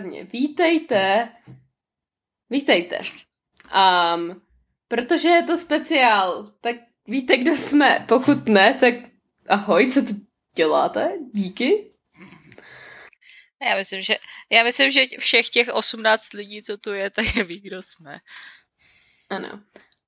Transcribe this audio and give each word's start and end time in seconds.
Výborně. 0.00 0.24
Vítejte. 0.24 1.28
Vítejte. 2.50 3.00
Um, 4.14 4.34
protože 4.88 5.28
je 5.28 5.42
to 5.42 5.56
speciál, 5.56 6.52
tak 6.60 6.76
víte, 7.06 7.36
kdo 7.36 7.56
jsme. 7.56 8.04
Pokud 8.08 8.48
ne, 8.48 8.74
tak 8.74 8.94
ahoj, 9.48 9.90
co 9.90 10.02
tu 10.02 10.12
děláte? 10.54 11.12
Díky. 11.32 11.90
Já 13.66 13.76
myslím, 13.76 14.00
že, 14.00 14.16
já 14.50 14.62
myslím, 14.62 14.90
že 14.90 15.04
všech 15.18 15.48
těch 15.48 15.68
18 15.68 16.32
lidí, 16.32 16.62
co 16.62 16.76
tu 16.76 16.92
je, 16.92 17.10
tak 17.10 17.24
ví, 17.46 17.60
kdo 17.60 17.82
jsme. 17.82 18.18
Ano. 19.30 19.60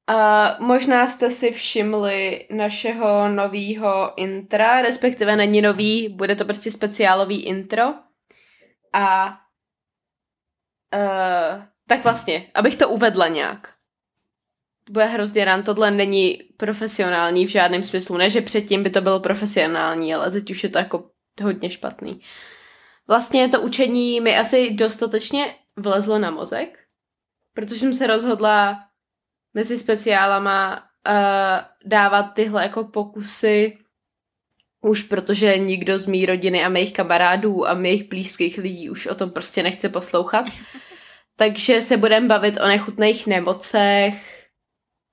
A 0.06 0.56
možná 0.60 1.06
jste 1.06 1.30
si 1.30 1.50
všimli 1.50 2.46
našeho 2.50 3.28
nového 3.28 4.12
intra, 4.16 4.82
respektive 4.82 5.36
není 5.36 5.62
nový, 5.62 6.08
bude 6.08 6.36
to 6.36 6.44
prostě 6.44 6.70
speciálový 6.70 7.42
intro. 7.42 7.82
A 8.92 9.38
uh, 10.94 11.62
tak 11.88 12.04
vlastně, 12.04 12.46
abych 12.54 12.76
to 12.76 12.88
uvedla 12.88 13.28
nějak. 13.28 13.72
Bude 14.90 15.04
hrozně 15.04 15.44
rán, 15.44 15.62
tohle 15.62 15.90
není 15.90 16.38
profesionální 16.56 17.46
v 17.46 17.50
žádném 17.50 17.84
smyslu. 17.84 18.16
Ne, 18.16 18.30
že 18.30 18.40
předtím 18.40 18.82
by 18.82 18.90
to 18.90 19.00
bylo 19.00 19.20
profesionální, 19.20 20.14
ale 20.14 20.30
teď 20.30 20.50
už 20.50 20.62
je 20.62 20.68
to 20.68 20.78
jako 20.78 21.10
hodně 21.42 21.70
špatný. 21.70 22.20
Vlastně 23.08 23.48
to 23.48 23.60
učení 23.60 24.20
mi 24.20 24.36
asi 24.36 24.70
dostatečně 24.70 25.54
vlezlo 25.76 26.18
na 26.18 26.30
mozek, 26.30 26.78
protože 27.54 27.80
jsem 27.80 27.92
se 27.92 28.06
rozhodla 28.06 28.78
mezi 29.54 29.78
speciálama 29.78 30.82
uh, 31.08 31.14
dávat 31.84 32.22
tyhle 32.22 32.62
jako 32.62 32.84
pokusy 32.84 33.78
už 34.82 35.02
protože 35.02 35.58
nikdo 35.58 35.98
z 35.98 36.06
mý 36.06 36.26
rodiny 36.26 36.64
a 36.64 36.68
mých 36.68 36.92
kamarádů 36.92 37.68
a 37.68 37.74
mých 37.74 38.08
blízkých 38.08 38.58
lidí 38.58 38.90
už 38.90 39.06
o 39.06 39.14
tom 39.14 39.30
prostě 39.30 39.62
nechce 39.62 39.88
poslouchat. 39.88 40.44
Takže 41.42 41.82
se 41.82 41.96
budeme 41.96 42.28
bavit 42.28 42.60
o 42.60 42.66
nechutných 42.66 43.26
nemocech 43.26 44.48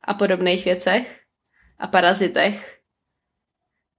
a 0.04 0.14
podobných 0.14 0.66
věcech 0.66 1.20
a 1.80 1.88
parazitech. 1.88 2.80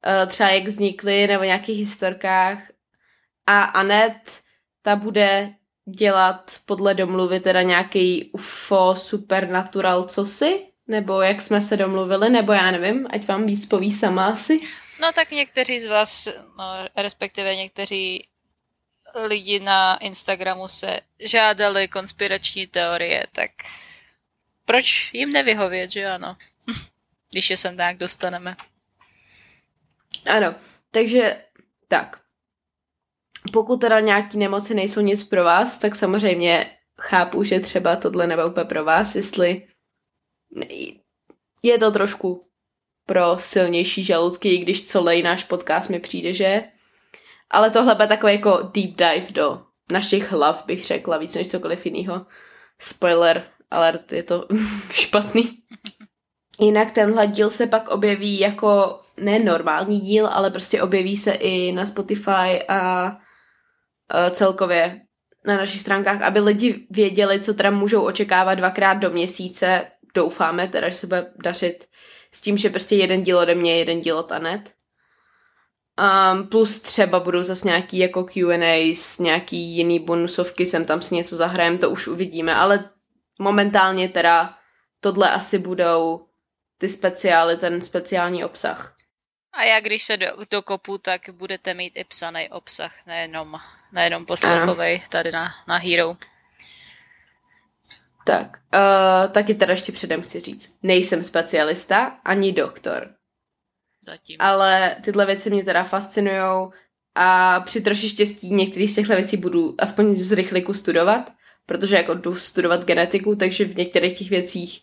Uh, 0.06 0.30
třeba 0.30 0.48
jak 0.50 0.64
vznikly 0.64 1.26
nebo 1.26 1.44
nějakých 1.44 1.78
historkách. 1.78 2.58
A 3.46 3.62
Anet, 3.62 4.40
ta 4.82 4.96
bude 4.96 5.54
dělat 5.96 6.50
podle 6.64 6.94
domluvy 6.94 7.40
teda 7.40 7.62
nějaký 7.62 8.30
UFO 8.32 8.94
supernatural 8.96 10.04
cosi? 10.04 10.66
Nebo 10.86 11.20
jak 11.20 11.40
jsme 11.40 11.60
se 11.60 11.76
domluvili, 11.76 12.30
nebo 12.30 12.52
já 12.52 12.70
nevím, 12.70 13.06
ať 13.10 13.26
vám 13.26 13.46
víc 13.46 13.66
poví 13.66 13.92
sama 13.92 14.26
asi. 14.26 14.56
No 15.00 15.12
tak 15.12 15.30
někteří 15.30 15.80
z 15.80 15.86
vás, 15.86 16.28
no, 16.58 16.64
respektive 16.96 17.56
někteří 17.56 18.28
lidi 19.14 19.60
na 19.60 19.96
Instagramu 19.96 20.68
se 20.68 21.00
žádali 21.18 21.88
konspirační 21.88 22.66
teorie, 22.66 23.26
tak 23.32 23.50
proč 24.64 25.10
jim 25.14 25.32
nevyhovět, 25.32 25.90
že 25.90 26.06
ano? 26.06 26.36
Když 27.30 27.50
je 27.50 27.56
sem 27.56 27.76
nějak 27.76 27.96
dostaneme. 27.96 28.56
Ano, 30.30 30.54
takže 30.90 31.44
tak. 31.88 32.20
Pokud 33.52 33.80
teda 33.80 34.00
nějaký 34.00 34.38
nemoci 34.38 34.74
nejsou 34.74 35.00
nic 35.00 35.24
pro 35.24 35.44
vás, 35.44 35.78
tak 35.78 35.96
samozřejmě 35.96 36.76
chápu, 37.00 37.44
že 37.44 37.60
třeba 37.60 37.96
tohle 37.96 38.26
nebyl 38.26 38.46
úplně 38.46 38.64
pro 38.64 38.84
vás, 38.84 39.14
jestli 39.14 39.66
je 41.62 41.78
to 41.78 41.90
trošku 41.90 42.40
pro 43.06 43.38
silnější 43.38 44.04
žaludky, 44.04 44.48
i 44.48 44.58
když 44.58 44.82
celý 44.82 45.22
náš 45.22 45.44
podcast 45.44 45.90
mi 45.90 46.00
přijde, 46.00 46.34
že 46.34 46.62
ale 47.50 47.70
tohle 47.70 47.94
bude 47.94 48.06
takový 48.06 48.32
jako 48.32 48.70
deep 48.74 48.90
dive 48.96 49.26
do 49.30 49.62
našich 49.92 50.32
hlav, 50.32 50.64
bych 50.66 50.84
řekla, 50.84 51.18
víc 51.18 51.34
než 51.34 51.48
cokoliv 51.48 51.86
jiného. 51.86 52.26
Spoiler 52.78 53.44
alert, 53.70 54.12
je 54.12 54.22
to 54.22 54.46
špatný. 54.90 55.58
Jinak 56.60 56.90
tenhle 56.90 57.26
díl 57.26 57.50
se 57.50 57.66
pak 57.66 57.88
objeví 57.88 58.40
jako 58.40 59.00
ne 59.16 59.38
normální 59.38 60.00
díl, 60.00 60.26
ale 60.26 60.50
prostě 60.50 60.82
objeví 60.82 61.16
se 61.16 61.32
i 61.32 61.72
na 61.72 61.86
Spotify 61.86 62.62
a 62.68 63.16
celkově 64.30 65.00
na 65.46 65.56
našich 65.56 65.80
stránkách, 65.80 66.22
aby 66.22 66.40
lidi 66.40 66.86
věděli, 66.90 67.40
co 67.40 67.54
teda 67.54 67.70
můžou 67.70 68.02
očekávat 68.02 68.54
dvakrát 68.54 68.94
do 68.94 69.10
měsíce. 69.10 69.86
Doufáme 70.14 70.68
teda, 70.68 70.88
že 70.88 70.94
se 70.94 71.06
bude 71.06 71.32
dařit 71.44 71.86
s 72.32 72.40
tím, 72.40 72.56
že 72.56 72.70
prostě 72.70 72.96
jeden 72.96 73.22
díl 73.22 73.38
ode 73.38 73.54
mě, 73.54 73.78
jeden 73.78 74.00
díl 74.00 74.18
od 74.18 74.32
Anet. 74.32 74.72
Um, 76.00 76.46
plus 76.46 76.80
třeba 76.80 77.20
budou 77.20 77.42
zase 77.42 77.68
nějaký 77.68 77.98
jako 77.98 78.24
Q&A, 78.24 78.94
nějaký 79.18 79.56
jiný 79.56 80.00
bonusovky, 80.00 80.66
sem 80.66 80.84
tam 80.84 81.02
si 81.02 81.14
něco 81.14 81.36
zahrajem, 81.36 81.78
to 81.78 81.90
už 81.90 82.08
uvidíme, 82.08 82.54
ale 82.54 82.90
momentálně 83.38 84.08
teda 84.08 84.54
tohle 85.00 85.30
asi 85.30 85.58
budou 85.58 86.26
ty 86.78 86.88
speciály, 86.88 87.56
ten 87.56 87.82
speciální 87.82 88.44
obsah. 88.44 88.94
A 89.52 89.64
já 89.64 89.80
když 89.80 90.02
se 90.02 90.16
do, 90.16 90.26
dokopu, 90.50 90.98
tak 90.98 91.20
budete 91.30 91.74
mít 91.74 91.92
i 91.96 92.04
psaný 92.04 92.48
obsah, 92.50 93.06
nejenom, 93.06 93.60
nejenom 93.92 94.26
poslechovej 94.26 95.02
tady 95.08 95.32
na, 95.32 95.54
na 95.68 95.76
Hero. 95.76 96.16
Tak, 98.26 98.58
uh, 98.74 99.32
taky 99.32 99.54
teda 99.54 99.72
ještě 99.72 99.92
předem 99.92 100.22
chci 100.22 100.40
říct, 100.40 100.78
nejsem 100.82 101.22
specialista 101.22 102.20
ani 102.24 102.52
doktor. 102.52 103.19
Zatím. 104.06 104.36
Ale 104.38 104.96
tyhle 105.04 105.26
věci 105.26 105.50
mě 105.50 105.64
teda 105.64 105.84
fascinují 105.84 106.70
a 107.14 107.60
při 107.60 107.80
troši 107.80 108.08
štěstí 108.08 108.54
některý 108.54 108.88
z 108.88 108.94
těchto 108.94 109.14
věcí 109.14 109.36
budu 109.36 109.74
aspoň 109.78 110.16
z 110.16 110.32
rychliku 110.32 110.74
studovat, 110.74 111.32
protože 111.66 111.96
jako 111.96 112.14
jdu 112.14 112.34
studovat 112.34 112.84
genetiku, 112.84 113.36
takže 113.36 113.64
v 113.64 113.76
některých 113.76 114.18
těch 114.18 114.30
věcích, 114.30 114.80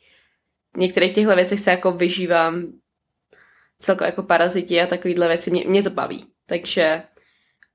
v 0.76 0.80
některých 0.80 1.14
těchto 1.14 1.36
věcech 1.36 1.60
se 1.60 1.72
jako 1.72 1.92
vyžívám 1.92 2.74
celkově 3.80 4.08
jako 4.08 4.24
paraziti 4.24 4.82
a 4.82 4.88
takovýhle 4.88 5.28
věci, 5.28 5.52
mě, 5.52 5.64
mě 5.68 5.84
to 5.84 5.90
baví. 5.90 6.26
Takže 6.46 7.04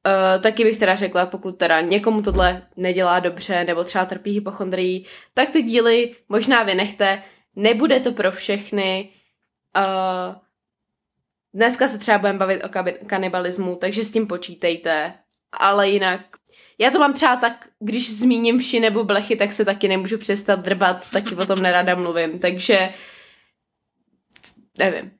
Uh, 0.07 0.43
taky 0.43 0.65
bych 0.65 0.79
teda 0.79 0.97
řekla, 0.97 1.27
pokud 1.27 1.59
teda 1.59 1.81
někomu 1.81 2.23
tohle 2.23 2.67
nedělá 2.77 3.21
dobře 3.21 3.65
nebo 3.65 3.85
třeba 3.85 4.05
trpí 4.05 4.31
hypochondrií, 4.31 5.07
tak 5.35 5.51
ty 5.51 5.63
díly 5.63 6.15
možná 6.29 6.63
vynechte, 6.63 7.23
nebude 7.57 8.01
to 8.01 8.13
pro 8.13 8.33
všechny. 8.33 9.09
Uh, 9.77 10.35
dneska 11.55 11.89
se 11.89 11.99
třeba 11.99 12.19
budeme 12.19 12.39
bavit 12.39 12.65
o 12.65 12.69
kanibalismu, 13.07 13.77
takže 13.77 14.05
s 14.05 14.11
tím 14.11 14.27
počítejte, 14.27 15.15
ale 15.53 15.89
jinak 15.89 16.21
já 16.79 16.91
to 16.91 16.99
mám 16.99 17.13
třeba 17.13 17.37
tak, 17.37 17.69
když 17.81 18.19
zmíním 18.19 18.59
vši 18.59 18.81
nebo 18.81 19.05
blechy, 19.05 19.37
tak 19.37 19.53
se 19.53 19.65
taky 19.65 19.89
nemůžu 19.89 20.19
přestat 20.19 20.61
drbat, 20.61 21.11
taky 21.11 21.35
o 21.35 21.47
tom 21.47 21.62
nerada 21.62 21.95
mluvím, 21.95 22.39
takže 22.39 22.95
nevím. 24.79 25.11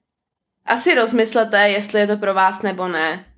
Asi 0.65 0.95
rozmyslete, 0.95 1.69
jestli 1.69 2.01
je 2.01 2.07
to 2.07 2.17
pro 2.17 2.35
vás 2.35 2.63
nebo 2.63 2.89
ne 2.89 3.33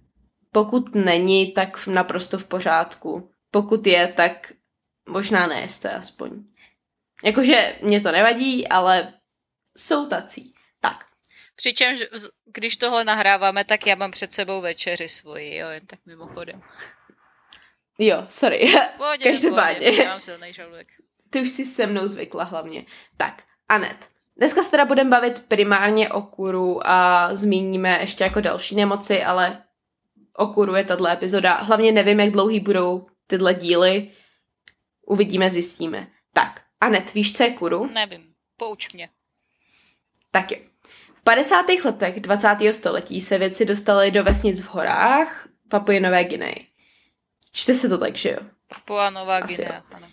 pokud 0.54 0.94
není, 0.94 1.52
tak 1.52 1.86
naprosto 1.86 2.38
v 2.38 2.46
pořádku. 2.46 3.30
Pokud 3.50 3.86
je, 3.86 4.12
tak 4.16 4.52
možná 5.08 5.46
nejste 5.46 5.90
aspoň. 5.90 6.44
Jakože 7.24 7.76
mě 7.82 8.00
to 8.00 8.12
nevadí, 8.12 8.68
ale 8.68 9.14
jsou 9.78 10.08
tací. 10.08 10.53
Přičemž, 11.56 11.98
když 12.44 12.76
tohle 12.76 13.04
nahráváme, 13.04 13.64
tak 13.64 13.86
já 13.86 13.94
mám 13.94 14.10
před 14.10 14.32
sebou 14.32 14.60
večeři 14.60 15.08
svoji, 15.08 15.56
jo, 15.56 15.68
jen 15.68 15.86
tak 15.86 15.98
mimochodem. 16.06 16.62
Jo, 17.98 18.26
sorry. 18.28 18.74
Pohodě, 18.96 19.24
Každopádně. 19.24 19.86
Pohodě, 19.86 20.08
mám 20.08 20.20
silný 20.20 20.52
žaludek. 20.52 20.88
Ty 21.30 21.40
už 21.40 21.50
jsi 21.50 21.66
se 21.66 21.86
mnou 21.86 22.06
zvykla 22.06 22.44
hlavně. 22.44 22.84
Tak, 23.16 23.42
Anet. 23.68 24.08
Dneska 24.36 24.62
se 24.62 24.70
teda 24.70 24.84
budeme 24.84 25.10
bavit 25.10 25.44
primárně 25.48 26.08
o 26.08 26.22
kuru 26.22 26.88
a 26.88 27.28
zmíníme 27.34 27.98
ještě 28.00 28.24
jako 28.24 28.40
další 28.40 28.74
nemoci, 28.74 29.24
ale 29.24 29.62
okuruje 30.36 30.84
tato 30.84 31.06
epizoda. 31.06 31.54
Hlavně 31.54 31.92
nevím, 31.92 32.20
jak 32.20 32.30
dlouhý 32.30 32.60
budou 32.60 33.06
tyhle 33.26 33.54
díly. 33.54 34.10
Uvidíme, 35.06 35.50
zjistíme. 35.50 36.08
Tak, 36.32 36.62
Anet, 36.80 37.14
víš, 37.14 37.36
co 37.36 37.42
je 37.42 37.50
kuru? 37.50 37.86
Nevím, 37.86 38.34
pouč 38.56 38.92
mě. 38.92 39.08
Tak 40.30 40.50
jo. 40.50 40.58
V 41.24 41.30
50. 41.34 41.66
letech 41.84 42.20
20. 42.20 42.56
století 42.72 43.20
se 43.20 43.38
věci 43.38 43.64
dostaly 43.64 44.10
do 44.10 44.24
vesnic 44.24 44.60
v 44.60 44.74
horách 44.74 45.48
Papuje 45.68 46.00
Nové 46.00 46.24
Guineji. 46.24 46.66
Čte 47.52 47.74
se 47.74 47.88
to 47.88 47.98
tak, 47.98 48.16
že 48.16 48.30
jo? 48.30 48.38
Papua 48.68 49.10
Nová 49.10 49.40
Guinea, 49.40 49.82
ano. 49.94 50.06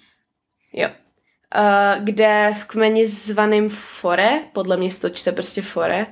Jo. 0.73 0.89
Uh, 0.89 2.03
kde 2.03 2.53
v 2.61 2.65
kmeni 2.65 3.05
zvaným 3.05 3.69
Fore, 3.69 4.39
podle 4.53 4.77
mě 4.77 4.91
se 4.91 5.01
to 5.01 5.09
čte 5.09 5.31
prostě 5.31 5.61
Fore, 5.61 6.05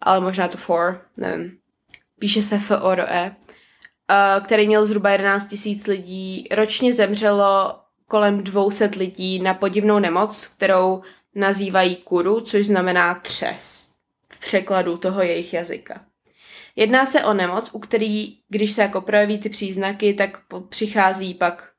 ale 0.00 0.20
možná 0.20 0.48
to 0.48 0.56
For, 0.56 1.06
nevím 1.16 1.58
píše 2.24 2.42
se 2.42 2.58
FORE, 2.58 3.36
který 4.44 4.66
měl 4.66 4.86
zhruba 4.86 5.10
11 5.10 5.46
tisíc 5.46 5.86
lidí. 5.86 6.48
Ročně 6.50 6.92
zemřelo 6.92 7.78
kolem 8.08 8.44
200 8.44 8.90
lidí 8.96 9.38
na 9.38 9.54
podivnou 9.54 9.98
nemoc, 9.98 10.46
kterou 10.46 11.02
nazývají 11.34 11.96
kuru, 11.96 12.40
což 12.40 12.66
znamená 12.66 13.14
třes 13.14 13.88
v 13.88 13.93
překladu 14.44 14.96
toho 14.96 15.22
jejich 15.22 15.54
jazyka. 15.54 16.00
Jedná 16.76 17.06
se 17.06 17.24
o 17.24 17.34
nemoc, 17.34 17.70
u 17.72 17.78
který, 17.78 18.38
když 18.48 18.72
se 18.72 18.82
jako 18.82 19.00
projeví 19.00 19.38
ty 19.38 19.48
příznaky, 19.48 20.14
tak 20.14 20.40
přichází 20.68 21.34
pak 21.34 21.70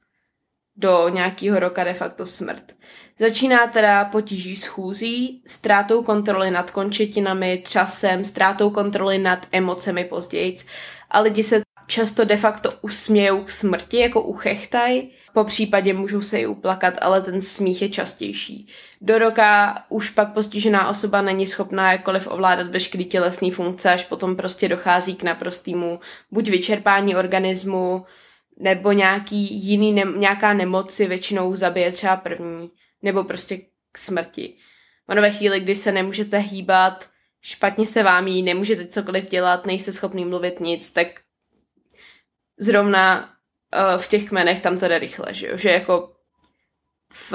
do 0.76 1.10
nějakého 1.10 1.60
roka 1.60 1.84
de 1.84 1.94
facto 1.94 2.26
smrt. 2.26 2.76
Začíná 3.20 3.68
teda 3.68 4.06
potíží 4.06 4.56
schůzí, 4.56 5.44
ztrátou 5.48 6.04
kontroly 6.04 6.52
nad 6.52 6.72
končetinami, 6.72 7.58
třasem, 7.58 8.26
ztrátou 8.26 8.70
kontroly 8.70 9.18
nad 9.18 9.48
emocemi 9.52 10.04
později 10.04 10.56
a 11.12 11.20
lidi 11.20 11.44
se 11.44 11.62
často 11.88 12.26
de 12.26 12.38
facto 12.38 12.74
usmějou 12.82 13.44
k 13.44 13.50
smrti, 13.50 14.00
jako 14.00 14.22
uchechtaj, 14.22 15.10
po 15.36 15.44
případě 15.44 15.94
můžou 15.94 16.22
se 16.22 16.40
i 16.40 16.46
uplakat, 16.46 16.94
ale 17.02 17.22
ten 17.22 17.42
smích 17.42 17.82
je 17.82 17.90
častější. 17.90 18.68
Do 19.02 19.20
roka 19.20 19.76
už 19.90 20.10
pak 20.10 20.34
postižená 20.34 20.90
osoba 20.90 21.22
není 21.22 21.48
schopná 21.48 21.92
jakkoliv 21.92 22.28
ovládat 22.28 22.68
veškerý 22.68 23.06
tělesný 23.06 23.52
funkce, 23.52 23.92
až 23.94 24.06
potom 24.06 24.36
prostě 24.36 24.68
dochází 24.68 25.16
k 25.16 25.24
naprostému 25.24 26.00
buď 26.32 26.50
vyčerpání 26.50 27.16
organismu, 27.16 28.06
nebo 28.60 28.92
nějaký 28.92 29.66
jiný, 29.66 29.94
ne, 29.94 30.04
nějaká 30.18 30.54
nemoci 30.54 31.08
většinou 31.08 31.56
zabije 31.56 31.92
třeba 31.92 32.16
první, 32.16 32.70
nebo 33.02 33.24
prostě 33.24 33.58
k 33.92 33.98
smrti. 33.98 34.54
Ono 35.10 35.22
ve 35.22 35.32
chvíli, 35.32 35.60
kdy 35.60 35.76
se 35.76 35.92
nemůžete 35.92 36.38
hýbat, 36.38 37.10
špatně 37.42 37.88
se 37.88 38.04
vám 38.04 38.28
jí, 38.28 38.44
nemůžete 38.44 38.88
cokoliv 38.88 39.30
dělat, 39.30 39.66
nejste 39.66 39.92
schopný 39.92 40.26
mluvit 40.26 40.60
nic, 40.60 40.92
tak 40.92 41.08
zrovna 42.60 43.35
uh, 43.76 44.02
v 44.02 44.08
těch 44.08 44.30
kmenech 44.30 44.60
tam 44.60 44.78
to 44.78 44.88
jde 44.88 45.00
rychle, 45.00 45.34
že 45.34 45.48
jo? 45.48 45.58
Že 45.58 45.70
jako 45.70 46.12
v 47.14 47.34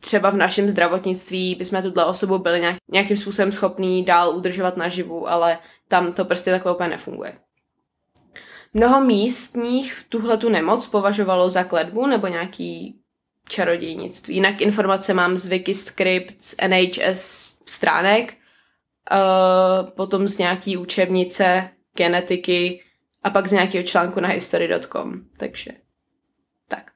třeba 0.00 0.30
v 0.30 0.36
našem 0.36 0.68
zdravotnictví 0.68 1.54
bychom 1.54 1.82
tuto 1.82 2.06
osobu 2.06 2.38
byli 2.38 2.60
nějak, 2.60 2.76
nějakým 2.92 3.16
způsobem 3.16 3.52
schopní 3.52 4.04
dál 4.04 4.36
udržovat 4.36 4.76
naživu, 4.76 5.30
ale 5.30 5.58
tam 5.88 6.12
to 6.12 6.24
prostě 6.24 6.50
takhle 6.50 6.72
úplně 6.72 6.88
nefunguje. 6.88 7.32
Mnoho 8.74 9.00
místních 9.00 10.04
tuhle 10.08 10.36
tu 10.36 10.48
nemoc 10.48 10.86
považovalo 10.86 11.50
za 11.50 11.64
kledbu 11.64 12.06
nebo 12.06 12.26
nějaký 12.26 13.00
čarodějnictví. 13.48 14.34
Jinak 14.34 14.60
informace 14.60 15.14
mám 15.14 15.36
z 15.36 15.46
Wikiscript, 15.46 16.34
z 16.42 16.54
NHS 16.68 17.58
stránek, 17.66 18.34
uh, 19.12 19.90
potom 19.90 20.28
z 20.28 20.38
nějaký 20.38 20.76
učebnice 20.76 21.70
genetiky 21.96 22.82
a 23.22 23.30
pak 23.30 23.46
z 23.46 23.52
nějakého 23.52 23.84
článku 23.84 24.20
na 24.20 24.28
history.com. 24.28 25.24
Takže 25.36 25.70
tak. 26.68 26.90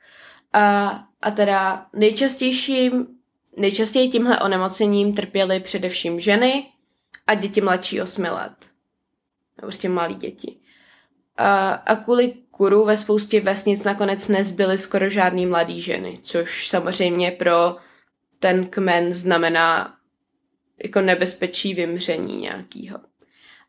A, 0.53 0.89
a 1.23 1.31
teda 1.31 1.87
nejčastějším, 1.93 3.07
nejčastěji 3.57 4.09
tímhle 4.09 4.41
onemocněním 4.41 5.15
trpěly 5.15 5.61
především 5.61 6.21
ženy 6.21 6.67
a 7.27 7.35
děti 7.35 7.61
mladší 7.61 8.01
8 8.01 8.23
let. 8.23 8.55
Nebo 9.61 9.73
tím 9.73 9.93
malí 9.93 10.15
děti. 10.15 10.61
A, 11.37 11.69
a 11.71 11.97
kvůli 11.97 12.35
kuru 12.51 12.85
ve 12.85 12.97
spoustě 12.97 13.41
vesnic 13.41 13.85
nakonec 13.85 14.29
nezbyly 14.29 14.79
skoro 14.79 15.09
žádný 15.09 15.47
mladý 15.47 15.81
ženy, 15.81 16.19
což 16.23 16.69
samozřejmě 16.69 17.31
pro 17.31 17.77
ten 18.39 18.67
kmen 18.67 19.13
znamená 19.13 19.97
jako 20.83 21.01
nebezpečí 21.01 21.75
vymření 21.75 22.37
nějakýho. 22.37 22.99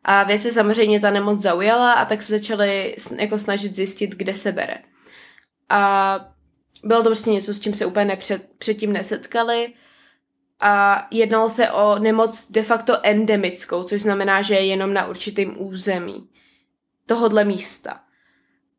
A 0.08 0.22
věc 0.22 0.42
se 0.42 0.52
samozřejmě 0.52 1.00
ta 1.00 1.10
nemoc 1.10 1.40
zaujala 1.40 1.92
a 1.92 2.04
tak 2.04 2.22
se 2.22 2.38
začali 2.38 2.96
jako 3.18 3.38
snažit 3.38 3.76
zjistit, 3.76 4.10
kde 4.10 4.34
se 4.34 4.52
bere. 4.52 4.78
A 5.68 6.20
bylo 6.84 7.02
to 7.02 7.08
prostě 7.08 7.30
něco, 7.30 7.54
s 7.54 7.60
čím 7.60 7.74
se 7.74 7.86
úplně 7.86 8.04
nepřed, 8.04 8.48
předtím 8.58 8.92
nesetkali. 8.92 9.72
A 10.60 11.06
jednalo 11.10 11.48
se 11.48 11.70
o 11.70 11.98
nemoc 11.98 12.50
de 12.50 12.62
facto 12.62 12.98
endemickou, 13.02 13.82
což 13.82 14.02
znamená, 14.02 14.42
že 14.42 14.54
je 14.54 14.66
jenom 14.66 14.92
na 14.92 15.06
určitém 15.06 15.54
území 15.58 16.28
tohodle 17.06 17.44
místa. 17.44 18.00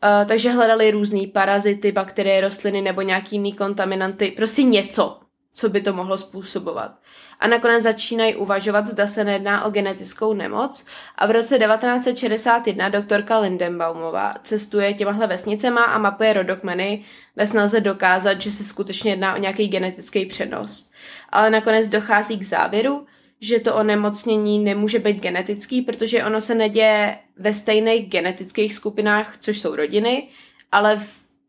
Uh, 0.03 0.27
takže 0.27 0.49
hledali 0.49 0.91
různé 0.91 1.27
parazity, 1.33 1.91
bakterie, 1.91 2.41
rostliny 2.41 2.81
nebo 2.81 3.01
nějaký 3.01 3.35
jiný 3.35 3.53
kontaminanty, 3.53 4.31
prostě 4.31 4.63
něco, 4.63 5.19
co 5.53 5.69
by 5.69 5.81
to 5.81 5.93
mohlo 5.93 6.17
způsobovat. 6.17 6.91
A 7.39 7.47
nakonec 7.47 7.83
začínají 7.83 8.35
uvažovat, 8.35 8.87
zda 8.87 9.07
se 9.07 9.23
nejedná 9.23 9.65
o 9.65 9.69
genetickou 9.69 10.33
nemoc 10.33 10.85
a 11.15 11.25
v 11.25 11.31
roce 11.31 11.59
1961 11.59 12.89
doktorka 12.89 13.39
Lindenbaumová 13.39 14.33
cestuje 14.43 14.93
těmahle 14.93 15.27
vesnicema 15.27 15.83
a 15.83 15.97
mapuje 15.97 16.33
rodokmeny 16.33 17.03
ve 17.35 17.47
snaze 17.47 17.79
dokázat, 17.81 18.41
že 18.41 18.51
se 18.51 18.63
skutečně 18.63 19.11
jedná 19.11 19.35
o 19.35 19.37
nějaký 19.37 19.67
genetický 19.67 20.25
přenos. 20.25 20.91
Ale 21.29 21.49
nakonec 21.49 21.89
dochází 21.89 22.39
k 22.39 22.45
závěru, 22.45 23.05
že 23.41 23.59
to 23.59 23.75
onemocnění 23.75 24.59
nemůže 24.59 24.99
být 24.99 25.19
genetický, 25.19 25.81
protože 25.81 26.23
ono 26.23 26.41
se 26.41 26.55
neděje 26.55 27.17
ve 27.37 27.53
stejných 27.53 28.09
genetických 28.09 28.73
skupinách, 28.73 29.37
což 29.37 29.59
jsou 29.59 29.75
rodiny, 29.75 30.27
ale 30.71 31.01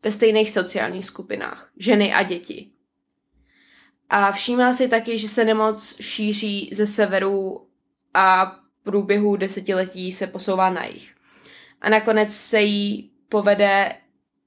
ve 0.03 0.11
stejných 0.11 0.51
sociálních 0.51 1.05
skupinách, 1.05 1.69
ženy 1.77 2.13
a 2.13 2.23
děti. 2.23 2.69
A 4.09 4.31
všímá 4.31 4.73
si 4.73 4.87
taky, 4.87 5.17
že 5.17 5.27
se 5.27 5.45
nemoc 5.45 6.01
šíří 6.01 6.69
ze 6.73 6.85
severu 6.85 7.67
a 8.13 8.55
průběhu 8.83 9.35
desetiletí 9.35 10.11
se 10.11 10.27
posouvá 10.27 10.69
na 10.69 10.85
jich. 10.85 11.15
A 11.81 11.89
nakonec 11.89 12.33
se 12.33 12.61
jí 12.61 13.11
povede 13.29 13.93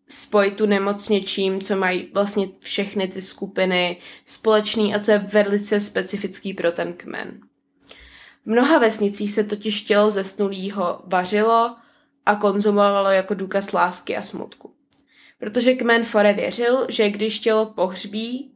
spojit 0.08 0.56
tu 0.56 0.66
nemoc 0.66 1.08
něčím, 1.08 1.60
co 1.60 1.76
mají 1.76 2.10
vlastně 2.12 2.48
všechny 2.58 3.08
ty 3.08 3.22
skupiny 3.22 3.96
společný 4.26 4.94
a 4.94 4.98
co 4.98 5.10
je 5.10 5.18
velice 5.18 5.80
specifický 5.80 6.54
pro 6.54 6.72
ten 6.72 6.92
kmen. 6.92 7.40
V 8.44 8.46
mnoha 8.46 8.78
vesnicích 8.78 9.32
se 9.32 9.44
totiž 9.44 9.80
tělo 9.80 10.10
zesnulého 10.10 11.02
vařilo 11.04 11.76
a 12.26 12.36
konzumovalo 12.36 13.10
jako 13.10 13.34
důkaz 13.34 13.72
lásky 13.72 14.16
a 14.16 14.22
smutku. 14.22 14.74
Protože 15.38 15.74
kmen 15.74 16.04
Fore 16.04 16.32
věřil, 16.32 16.86
že 16.88 17.10
když 17.10 17.38
tělo 17.38 17.66
pohřbí, 17.66 18.51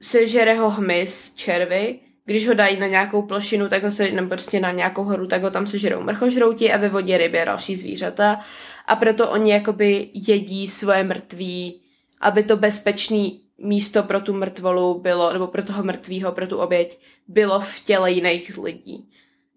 sežere 0.00 0.54
ho 0.54 0.70
hmyz, 0.70 1.34
červy, 1.34 1.98
když 2.24 2.48
ho 2.48 2.54
dají 2.54 2.78
na 2.78 2.86
nějakou 2.86 3.22
plošinu, 3.22 3.68
tak 3.68 3.82
ho 3.82 3.90
se, 3.90 4.10
nebo 4.10 4.28
prostě 4.28 4.60
na 4.60 4.72
nějakou 4.72 5.04
horu, 5.04 5.26
tak 5.26 5.42
ho 5.42 5.50
tam 5.50 5.66
sežerou 5.66 6.02
mrchožrouti 6.02 6.72
a 6.72 6.76
ve 6.76 6.88
vodě 6.88 7.18
ryby 7.18 7.40
a 7.40 7.44
další 7.44 7.76
zvířata. 7.76 8.40
A 8.86 8.96
proto 8.96 9.30
oni 9.30 9.52
jakoby 9.52 10.10
jedí 10.14 10.68
svoje 10.68 11.04
mrtví, 11.04 11.80
aby 12.20 12.42
to 12.42 12.56
bezpečný 12.56 13.40
místo 13.58 14.02
pro 14.02 14.20
tu 14.20 14.34
mrtvolu 14.34 15.00
bylo, 15.00 15.32
nebo 15.32 15.46
pro 15.46 15.62
toho 15.62 15.82
mrtvýho, 15.82 16.32
pro 16.32 16.46
tu 16.46 16.56
oběť, 16.56 17.00
bylo 17.28 17.60
v 17.60 17.80
těle 17.80 18.12
jiných 18.12 18.58
lidí. 18.58 19.10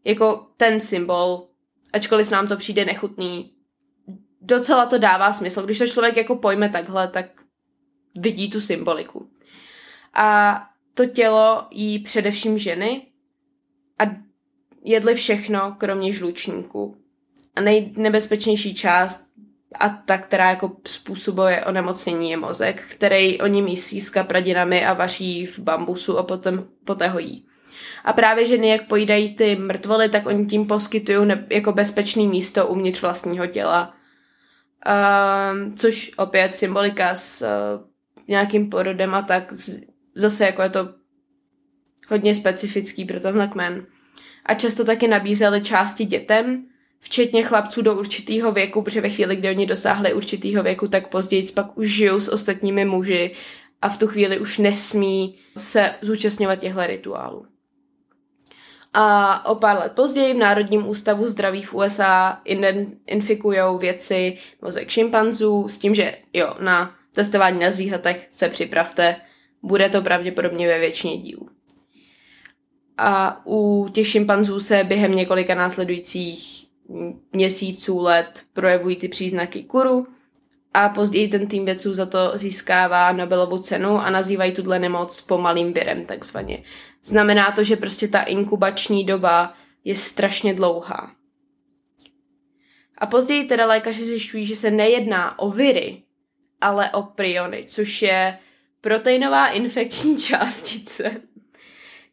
Jako 0.05 0.47
ten 0.57 0.79
symbol, 0.79 1.47
ačkoliv 1.93 2.31
nám 2.31 2.47
to 2.47 2.57
přijde 2.57 2.85
nechutný, 2.85 3.51
docela 4.41 4.85
to 4.85 4.97
dává 4.97 5.33
smysl. 5.33 5.63
Když 5.65 5.77
to 5.77 5.87
člověk 5.87 6.17
jako 6.17 6.35
pojme 6.35 6.69
takhle, 6.69 7.07
tak 7.07 7.25
vidí 8.19 8.49
tu 8.49 8.61
symboliku. 8.61 9.29
A 10.13 10.61
to 10.93 11.05
tělo 11.05 11.67
jí 11.71 11.99
především 11.99 12.57
ženy 12.57 13.07
a 13.99 14.03
jedli 14.83 15.15
všechno, 15.15 15.75
kromě 15.77 16.13
žlučníků. 16.13 16.97
A 17.55 17.61
nejnebezpečnější 17.61 18.75
část 18.75 19.25
a 19.79 19.89
ta, 19.89 20.17
která 20.17 20.49
jako 20.49 20.71
způsobuje 20.85 21.65
onemocnění 21.65 22.31
je 22.31 22.37
mozek, 22.37 22.83
který 22.89 23.41
oni 23.41 23.61
mísí 23.61 24.01
s 24.01 24.09
kapradinami 24.09 24.85
a 24.85 24.93
vaří 24.93 25.45
v 25.45 25.59
bambusu 25.59 26.17
a 26.17 26.23
potom 26.23 26.63
poté 26.85 27.07
hojí. 27.07 27.45
A 28.03 28.13
právě 28.13 28.45
ženy, 28.45 28.69
jak 28.69 28.87
pojídají 28.87 29.35
ty 29.35 29.55
mrtvoly, 29.55 30.09
tak 30.09 30.25
oni 30.25 30.45
tím 30.45 30.67
poskytují 30.67 31.27
ne- 31.27 31.47
jako 31.49 31.71
bezpečné 31.71 32.23
místo 32.23 32.67
uvnitř 32.67 33.01
vlastního 33.01 33.47
těla. 33.47 33.93
Uh, 34.87 35.73
což 35.75 36.11
opět 36.17 36.57
symbolika 36.57 37.15
s 37.15 37.41
uh, 37.41 37.87
nějakým 38.27 38.69
porodem 38.69 39.15
a 39.15 39.21
tak 39.21 39.53
z, 39.53 39.79
zase 40.15 40.45
jako 40.45 40.61
je 40.61 40.69
to 40.69 40.89
hodně 42.09 42.35
specifický 42.35 43.05
pro 43.05 43.19
tenhle 43.19 43.47
kmen. 43.47 43.85
A 44.45 44.53
často 44.53 44.85
taky 44.85 45.07
nabízeli 45.07 45.61
části 45.61 46.05
dětem, 46.05 46.65
včetně 46.99 47.43
chlapců 47.43 47.81
do 47.81 47.95
určitého 47.95 48.51
věku, 48.51 48.81
protože 48.81 49.01
ve 49.01 49.09
chvíli, 49.09 49.35
kdy 49.35 49.49
oni 49.49 49.65
dosáhli 49.65 50.13
určitého 50.13 50.63
věku, 50.63 50.87
tak 50.87 51.07
později 51.07 51.51
pak 51.55 51.77
už 51.77 51.89
žijou 51.89 52.19
s 52.19 52.27
ostatními 52.27 52.85
muži 52.85 53.31
a 53.81 53.89
v 53.89 53.97
tu 53.97 54.07
chvíli 54.07 54.39
už 54.39 54.57
nesmí 54.57 55.39
se 55.57 55.95
zúčastňovat 56.01 56.59
těchto 56.59 56.87
rituálů. 56.87 57.45
A 58.93 59.45
o 59.45 59.55
pár 59.55 59.77
let 59.77 59.91
později 59.91 60.33
v 60.33 60.37
Národním 60.37 60.87
ústavu 60.87 61.27
zdraví 61.27 61.63
v 61.63 61.73
USA 61.73 62.41
infikují 63.07 63.59
věci 63.79 64.37
mozek 64.61 64.89
šimpanzů 64.89 65.67
s 65.67 65.77
tím, 65.77 65.95
že 65.95 66.15
jo, 66.33 66.55
na 66.59 66.95
testování 67.11 67.59
na 67.59 67.71
zvířatech 67.71 68.27
se 68.31 68.49
připravte, 68.49 69.15
bude 69.63 69.89
to 69.89 70.01
pravděpodobně 70.01 70.67
ve 70.67 70.79
většině 70.79 71.17
dílů. 71.17 71.49
A 72.97 73.41
u 73.45 73.89
těch 73.91 74.07
šimpanzů 74.07 74.59
se 74.59 74.83
během 74.83 75.11
několika 75.11 75.55
následujících 75.55 76.67
měsíců, 77.33 77.99
let 77.99 78.43
projevují 78.53 78.95
ty 78.95 79.07
příznaky 79.07 79.63
kuru 79.63 80.07
a 80.73 80.89
později 80.89 81.27
ten 81.27 81.47
tým 81.47 81.65
vědců 81.65 81.93
za 81.93 82.05
to 82.05 82.31
získává 82.33 83.11
Nobelovu 83.11 83.57
cenu 83.57 83.97
a 83.97 84.09
nazývají 84.09 84.51
tuhle 84.51 84.79
nemoc 84.79 85.21
pomalým 85.21 85.73
virem 85.73 86.05
takzvaně. 86.05 86.63
Znamená 87.05 87.51
to, 87.51 87.63
že 87.63 87.75
prostě 87.75 88.07
ta 88.07 88.21
inkubační 88.21 89.03
doba 89.03 89.53
je 89.83 89.95
strašně 89.95 90.53
dlouhá. 90.53 91.11
A 92.97 93.05
později 93.05 93.43
teda 93.43 93.65
lékaři 93.65 94.05
zjišťují, 94.05 94.45
že 94.45 94.55
se 94.55 94.71
nejedná 94.71 95.39
o 95.39 95.51
viry, 95.51 96.03
ale 96.61 96.89
o 96.89 97.01
priony, 97.03 97.63
což 97.67 98.01
je 98.01 98.37
proteinová 98.83 99.47
infekční 99.47 100.17
částice, 100.21 101.21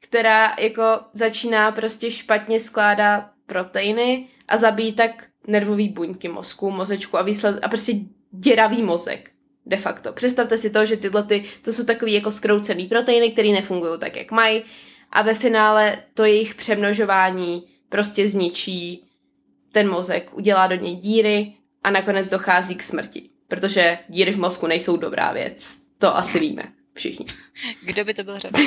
která 0.01 0.55
jako 0.61 0.83
začíná 1.13 1.73
prostě 1.73 2.11
špatně 2.11 2.61
skládat 2.61 3.31
proteiny 3.47 4.29
a 4.49 4.57
zabíjí 4.57 4.93
tak 4.93 5.27
nervové 5.47 5.89
buňky 5.89 6.29
mozku, 6.29 6.71
mozečku 6.71 7.19
a 7.19 7.23
výsled 7.23 7.59
a 7.63 7.69
prostě 7.69 7.93
děravý 8.31 8.83
mozek. 8.83 9.31
De 9.67 9.77
facto. 9.77 10.13
Představte 10.13 10.59
si 10.59 10.71
to, 10.71 10.87
že 10.87 10.97
tyhle 10.97 11.23
ty, 11.23 11.45
to 11.63 11.73
jsou 11.73 11.85
takový 11.85 12.13
jako 12.13 12.33
skroucený 12.33 12.87
proteiny, 12.87 13.31
které 13.31 13.49
nefungují 13.49 13.99
tak, 13.99 14.17
jak 14.17 14.31
mají 14.31 14.63
a 15.13 15.23
ve 15.23 15.35
finále 15.35 15.97
to 16.15 16.25
jejich 16.25 16.55
přemnožování 16.55 17.67
prostě 17.89 18.27
zničí 18.27 19.05
ten 19.73 19.91
mozek, 19.91 20.31
udělá 20.35 20.67
do 20.67 20.75
něj 20.75 20.97
díry 20.97 21.55
a 21.85 21.91
nakonec 21.91 22.31
dochází 22.31 22.75
k 22.75 22.83
smrti. 22.83 23.31
Protože 23.49 23.99
díry 24.09 24.33
v 24.33 24.39
mozku 24.39 24.67
nejsou 24.67 24.97
dobrá 24.97 25.33
věc. 25.33 25.80
To 26.01 26.17
asi 26.17 26.41
víme 26.41 26.63
všichni. 26.95 27.27
Kdo 27.85 28.05
by 28.05 28.15
to 28.15 28.25
byl 28.25 28.39
řekl? 28.39 28.61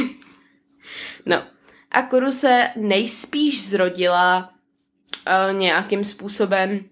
no. 1.25 1.43
A 1.91 2.01
Kuru 2.01 2.31
se 2.31 2.67
nejspíš 2.75 3.69
zrodila 3.69 4.53
uh, 5.27 5.57
nějakým 5.57 6.03
způsobem 6.03 6.85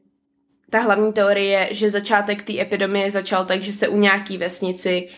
ta 0.71 0.79
hlavní 0.79 1.13
teorie 1.13 1.49
je, 1.49 1.73
že 1.73 1.89
začátek 1.89 2.43
té 2.43 2.59
epidemie 2.59 3.11
začal 3.11 3.45
tak, 3.45 3.63
že 3.63 3.73
se 3.73 3.87
u 3.87 3.97
nějaký 3.97 4.37
vesnici, 4.37 5.09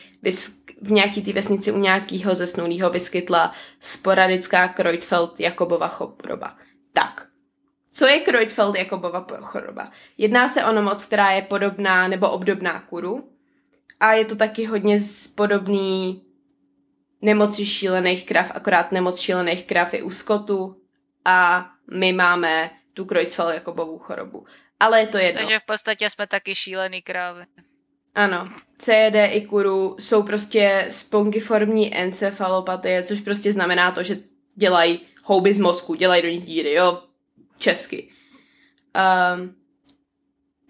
v 0.82 0.92
nějaký 0.92 1.22
té 1.22 1.34
vesnici 1.34 1.72
u 1.72 1.78
nějakého 1.78 2.36
zesnulého 2.36 2.90
vyskytla 2.90 3.52
sporadická 3.80 4.68
Kreuzfeld-Jakobova 4.68 5.88
choroba. 5.88 6.58
Tak, 6.94 7.28
co 7.92 8.08
je 8.08 8.20
Kreuzfeld-Jakobova 8.20 9.42
choroba? 9.42 9.92
Jedná 10.18 10.48
se 10.48 10.66
o 10.66 10.74
nemoc, 10.74 11.06
která 11.06 11.32
je 11.32 11.42
podobná 11.42 12.08
nebo 12.08 12.30
obdobná 12.30 12.80
kuru 12.80 13.33
a 14.04 14.14
je 14.14 14.26
to 14.26 14.36
taky 14.36 14.66
hodně 14.66 15.00
podobný 15.36 16.24
nemoci 17.22 17.66
šílených 17.66 18.26
krav, 18.26 18.52
akorát 18.56 18.92
nemoc 18.92 19.20
šílených 19.20 19.66
krav 19.66 19.94
je 19.94 20.04
u 20.04 20.12
skotu 20.12 20.82
a 21.26 21.70
my 21.92 22.12
máme 22.12 22.70
tu 22.94 23.06
Kreuzfeld-Jakobovu 23.06 23.98
chorobu. 24.00 24.46
Ale 24.80 25.00
je 25.00 25.08
to 25.08 25.18
jedno. 25.18 25.42
Takže 25.42 25.60
v 25.60 25.66
podstatě 25.66 26.10
jsme 26.10 26.28
taky 26.28 26.56
šílený 26.56 27.02
krávy. 27.02 27.46
Ano. 28.16 28.50
CED 28.78 29.16
i 29.16 29.42
kuru 29.42 29.96
jsou 30.00 30.24
prostě 30.24 30.86
spongiformní 30.90 31.96
encefalopatie, 31.96 33.04
což 33.04 33.20
prostě 33.20 33.54
znamená 33.54 33.92
to, 33.92 34.04
že 34.04 34.18
dělají 34.56 35.02
houby 35.24 35.54
z 35.54 35.60
mozku, 35.60 35.96
dělají 35.96 36.22
do 36.22 36.30
nich 36.30 36.46
díry, 36.46 36.74
jo, 36.74 37.04
česky. 37.60 38.10
Um, 39.36 39.56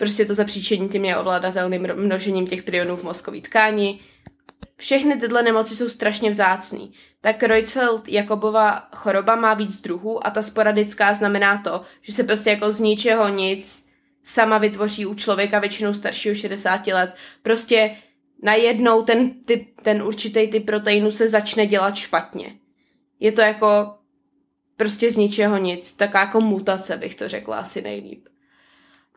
prostě 0.03 0.25
to 0.25 0.33
zapříčení 0.33 0.89
tím 0.89 1.05
je 1.05 1.17
ovládatelným 1.17 1.87
množením 1.95 2.47
těch 2.47 2.63
prionů 2.63 2.95
v 2.95 3.03
mozkové 3.03 3.41
tkáni. 3.41 3.99
Všechny 4.77 5.19
tyhle 5.19 5.43
nemoci 5.43 5.75
jsou 5.75 5.89
strašně 5.89 6.29
vzácný. 6.29 6.93
Tak 7.21 7.43
Creutzfeldt-Jakobova 7.43 8.81
choroba 8.95 9.35
má 9.35 9.53
víc 9.53 9.81
druhů 9.81 10.27
a 10.27 10.29
ta 10.29 10.41
sporadická 10.41 11.13
znamená 11.13 11.57
to, 11.57 11.81
že 12.01 12.13
se 12.13 12.23
prostě 12.23 12.49
jako 12.49 12.71
z 12.71 12.79
ničeho 12.79 13.29
nic 13.29 13.89
sama 14.23 14.57
vytvoří 14.57 15.05
u 15.05 15.13
člověka 15.13 15.59
většinou 15.59 15.93
staršího 15.93 16.35
60 16.35 16.87
let. 16.87 17.15
Prostě 17.41 17.95
najednou 18.41 19.03
ten, 19.03 19.43
typ, 19.43 19.81
ten 19.81 20.03
určitý 20.03 20.47
typ 20.47 20.65
proteinu 20.65 21.11
se 21.11 21.27
začne 21.27 21.65
dělat 21.65 21.95
špatně. 21.95 22.55
Je 23.19 23.31
to 23.31 23.41
jako 23.41 23.95
prostě 24.77 25.11
z 25.11 25.15
ničeho 25.15 25.57
nic. 25.57 25.93
Taká 25.93 26.19
jako 26.19 26.41
mutace 26.41 26.97
bych 26.97 27.15
to 27.15 27.27
řekla 27.29 27.57
asi 27.57 27.81
nejlíp. 27.81 28.27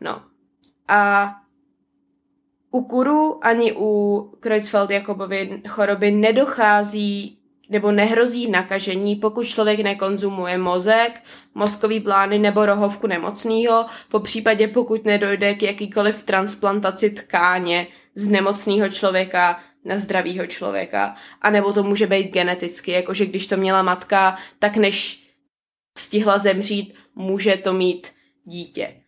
No. 0.01 0.36
A 0.89 1.33
u 2.71 2.85
kuru 2.85 3.47
ani 3.47 3.73
u 3.77 4.21
Creutzfeldt-Jakobovy 4.41 5.63
choroby 5.69 6.11
nedochází 6.11 7.39
nebo 7.71 7.93
nehrozí 7.93 8.51
nakažení, 8.51 9.17
pokud 9.17 9.47
člověk 9.47 9.81
nekonzumuje 9.81 10.59
mozek, 10.59 11.23
mozkový 11.55 12.01
plány 12.01 12.39
nebo 12.39 12.67
rohovku 12.67 13.07
nemocného, 13.07 13.87
po 14.09 14.21
případě 14.21 14.69
pokud 14.69 15.05
nedojde 15.05 15.55
k 15.55 15.63
jakýkoliv 15.63 16.23
transplantaci 16.23 17.11
tkáně 17.11 17.87
z 18.15 18.29
nemocného 18.29 18.89
člověka 18.89 19.61
na 19.85 19.99
zdravého 19.99 20.47
člověka. 20.47 21.17
A 21.43 21.51
nebo 21.51 21.73
to 21.73 21.83
může 21.83 22.07
být 22.07 22.33
geneticky, 22.33 22.91
jakože 22.91 23.27
když 23.27 23.47
to 23.47 23.57
měla 23.57 23.83
matka, 23.83 24.37
tak 24.59 24.77
než 24.77 25.27
stihla 25.99 26.39
zemřít, 26.39 26.95
může 27.15 27.57
to 27.57 27.73
mít 27.73 28.13
dítě. 28.45 29.06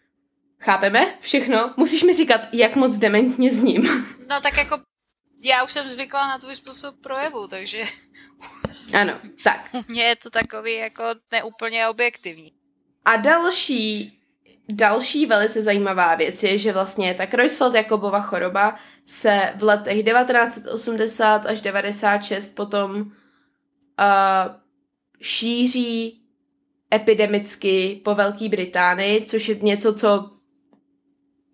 Chápeme 0.60 1.14
všechno? 1.20 1.74
Musíš 1.76 2.02
mi 2.02 2.14
říkat, 2.14 2.40
jak 2.52 2.76
moc 2.76 2.98
dementně 2.98 3.52
s 3.52 3.62
ním. 3.62 3.82
No 4.28 4.40
tak 4.40 4.56
jako 4.56 4.80
já 5.42 5.64
už 5.64 5.72
jsem 5.72 5.88
zvyklá 5.88 6.28
na 6.28 6.38
tvůj 6.38 6.54
způsob 6.54 6.94
projevu, 7.02 7.48
takže... 7.48 7.84
Ano, 8.94 9.18
tak. 9.44 9.68
U 9.72 9.84
mě 9.88 10.02
je 10.02 10.16
to 10.16 10.30
takový 10.30 10.74
jako 10.74 11.04
neúplně 11.32 11.88
objektivní. 11.88 12.52
A 13.04 13.16
další, 13.16 14.18
další 14.72 15.26
velice 15.26 15.62
zajímavá 15.62 16.14
věc 16.14 16.42
je, 16.42 16.58
že 16.58 16.72
vlastně 16.72 17.14
ta 17.14 17.24
Creutzfeldt-Jakobova 17.24 18.20
choroba 18.20 18.76
se 19.06 19.52
v 19.56 19.62
letech 19.62 20.04
1980 20.04 21.46
až 21.46 21.60
96 21.60 22.54
potom 22.54 23.00
uh, 23.00 23.06
šíří 25.20 26.22
epidemicky 26.94 28.00
po 28.04 28.14
Velké 28.14 28.48
Británii, 28.48 29.26
což 29.26 29.48
je 29.48 29.54
něco, 29.54 29.94
co 29.94 30.37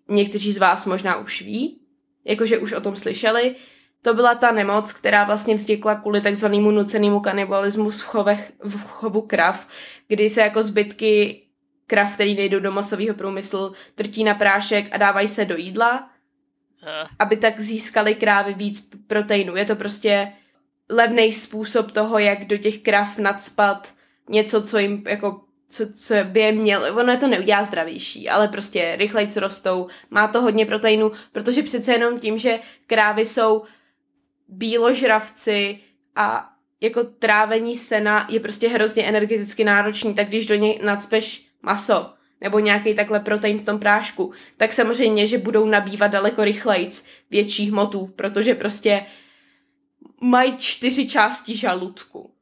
někteří 0.07 0.51
z 0.51 0.57
vás 0.57 0.85
možná 0.85 1.15
už 1.15 1.41
ví, 1.41 1.79
jakože 2.25 2.57
už 2.57 2.71
o 2.71 2.81
tom 2.81 2.95
slyšeli. 2.95 3.55
To 4.01 4.13
byla 4.13 4.35
ta 4.35 4.51
nemoc, 4.51 4.91
která 4.91 5.23
vlastně 5.23 5.55
vznikla 5.55 5.95
kvůli 5.95 6.21
takzvanému 6.21 6.71
nucenému 6.71 7.19
kanibalismu 7.19 7.89
v, 7.89 8.01
chovech, 8.01 8.51
v 8.63 8.81
chovu 8.81 9.21
krav, 9.21 9.67
kdy 10.07 10.29
se 10.29 10.41
jako 10.41 10.63
zbytky 10.63 11.41
krav, 11.87 12.13
který 12.13 12.35
nejdou 12.35 12.59
do 12.59 12.71
masového 12.71 13.15
průmyslu, 13.15 13.73
trtí 13.95 14.23
na 14.23 14.33
prášek 14.33 14.87
a 14.91 14.97
dávají 14.97 15.27
se 15.27 15.45
do 15.45 15.57
jídla, 15.57 16.09
uh. 16.83 17.07
aby 17.19 17.37
tak 17.37 17.59
získali 17.59 18.15
krávy 18.15 18.53
víc 18.53 18.89
proteinu. 19.07 19.55
Je 19.55 19.65
to 19.65 19.75
prostě 19.75 20.31
levný 20.89 21.31
způsob 21.31 21.91
toho, 21.91 22.19
jak 22.19 22.45
do 22.45 22.57
těch 22.57 22.77
krav 22.77 23.17
nadspat 23.17 23.93
něco, 24.29 24.61
co 24.61 24.77
jim 24.77 25.03
jako 25.07 25.41
co, 25.69 25.93
co 25.93 26.15
by 26.23 26.39
je 26.39 26.51
měl, 26.51 26.99
ono 26.99 27.11
je 27.11 27.17
to 27.17 27.27
neudělá 27.27 27.63
zdravější, 27.63 28.29
ale 28.29 28.47
prostě 28.47 28.95
rychleji 28.95 29.27
rostou, 29.35 29.87
má 30.09 30.27
to 30.27 30.41
hodně 30.41 30.65
proteinu, 30.65 31.11
protože 31.31 31.63
přece 31.63 31.91
jenom 31.91 32.19
tím, 32.19 32.37
že 32.39 32.59
krávy 32.87 33.25
jsou 33.25 33.63
bíložravci 34.47 35.79
a 36.15 36.49
jako 36.81 37.03
trávení 37.03 37.77
sena 37.77 38.27
je 38.29 38.39
prostě 38.39 38.69
hrozně 38.69 39.03
energeticky 39.03 39.63
náročný, 39.63 40.13
tak 40.13 40.27
když 40.27 40.45
do 40.45 40.55
něj 40.55 40.79
nadspeš 40.83 41.47
maso 41.61 42.13
nebo 42.41 42.59
nějaký 42.59 42.93
takhle 42.93 43.19
protein 43.19 43.59
v 43.59 43.63
tom 43.63 43.79
prášku, 43.79 44.31
tak 44.57 44.73
samozřejmě, 44.73 45.27
že 45.27 45.37
budou 45.37 45.65
nabývat 45.65 46.07
daleko 46.07 46.43
rychlejc 46.43 47.05
větší 47.31 47.69
hmotu, 47.69 48.07
protože 48.15 48.55
prostě 48.55 49.05
mají 50.21 50.57
čtyři 50.57 51.07
části 51.07 51.57
žaludku. 51.57 52.34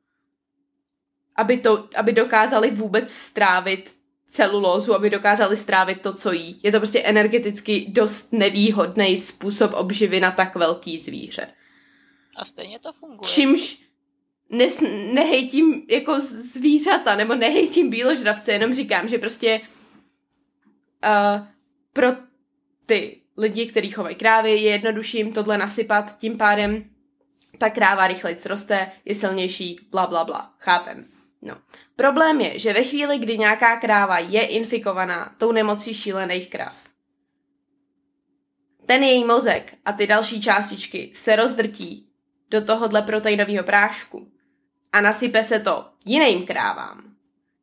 Aby, 1.36 1.58
to, 1.58 1.90
aby 1.96 2.14
dokázali 2.14 2.72
vůbec 2.72 3.14
strávit 3.14 3.96
celulózu, 4.28 4.94
aby 4.94 5.10
dokázali 5.10 5.58
strávit 5.58 6.02
to, 6.02 6.14
co 6.14 6.32
jí. 6.32 6.60
Je 6.64 6.72
to 6.72 6.78
prostě 6.78 7.00
energeticky 7.00 7.86
dost 7.90 8.34
nevýhodný 8.34 9.18
způsob 9.18 9.74
obživy 9.74 10.20
na 10.20 10.32
tak 10.32 10.56
velký 10.56 10.98
zvíře. 10.98 11.48
A 12.38 12.46
stejně 12.46 12.80
to 12.80 12.94
funguje. 12.94 13.30
Čímž 13.30 13.84
nes, 14.50 14.82
nehejtím 15.14 15.86
jako 15.90 16.20
zvířata, 16.20 17.16
nebo 17.16 17.36
nehejtím 17.36 17.90
bíložravce, 17.90 18.52
jenom 18.52 18.74
říkám, 18.74 19.08
že 19.08 19.18
prostě 19.18 19.62
uh, 21.04 21.48
pro 21.94 22.08
ty 22.86 23.22
lidi, 23.38 23.66
kteří 23.66 23.90
chovají 23.90 24.16
krávy, 24.16 24.52
je 24.52 24.60
jednodušší 24.60 25.18
jim 25.18 25.34
tohle 25.34 25.58
nasypat, 25.58 26.18
tím 26.18 26.38
pádem 26.38 26.86
ta 27.58 27.70
kráva 27.70 28.08
rychleji 28.08 28.38
roste, 28.46 28.92
je 29.06 29.16
silnější, 29.16 29.80
bla, 29.92 30.08
bla, 30.08 30.24
bla. 30.24 30.54
Chápem. 30.58 31.13
No. 31.46 31.58
Problém 31.96 32.42
je, 32.42 32.60
že 32.60 32.74
ve 32.74 32.84
chvíli, 32.84 33.18
kdy 33.18 33.38
nějaká 33.38 33.80
kráva 33.80 34.20
je 34.20 34.46
infikovaná 34.46 35.36
tou 35.38 35.52
nemocí 35.52 35.94
šílených 35.94 36.50
kráv, 36.50 36.76
ten 38.86 39.04
její 39.04 39.24
mozek 39.24 39.74
a 39.86 39.94
ty 39.94 40.08
další 40.08 40.42
částičky 40.42 41.12
se 41.14 41.36
rozdrtí 41.36 42.10
do 42.50 42.66
tohohle 42.66 43.02
proteinového 43.02 43.64
prášku 43.64 44.32
a 44.92 45.02
nasype 45.02 45.44
se 45.44 45.60
to 45.60 45.86
jiným 46.06 46.46
krávám, 46.46 47.16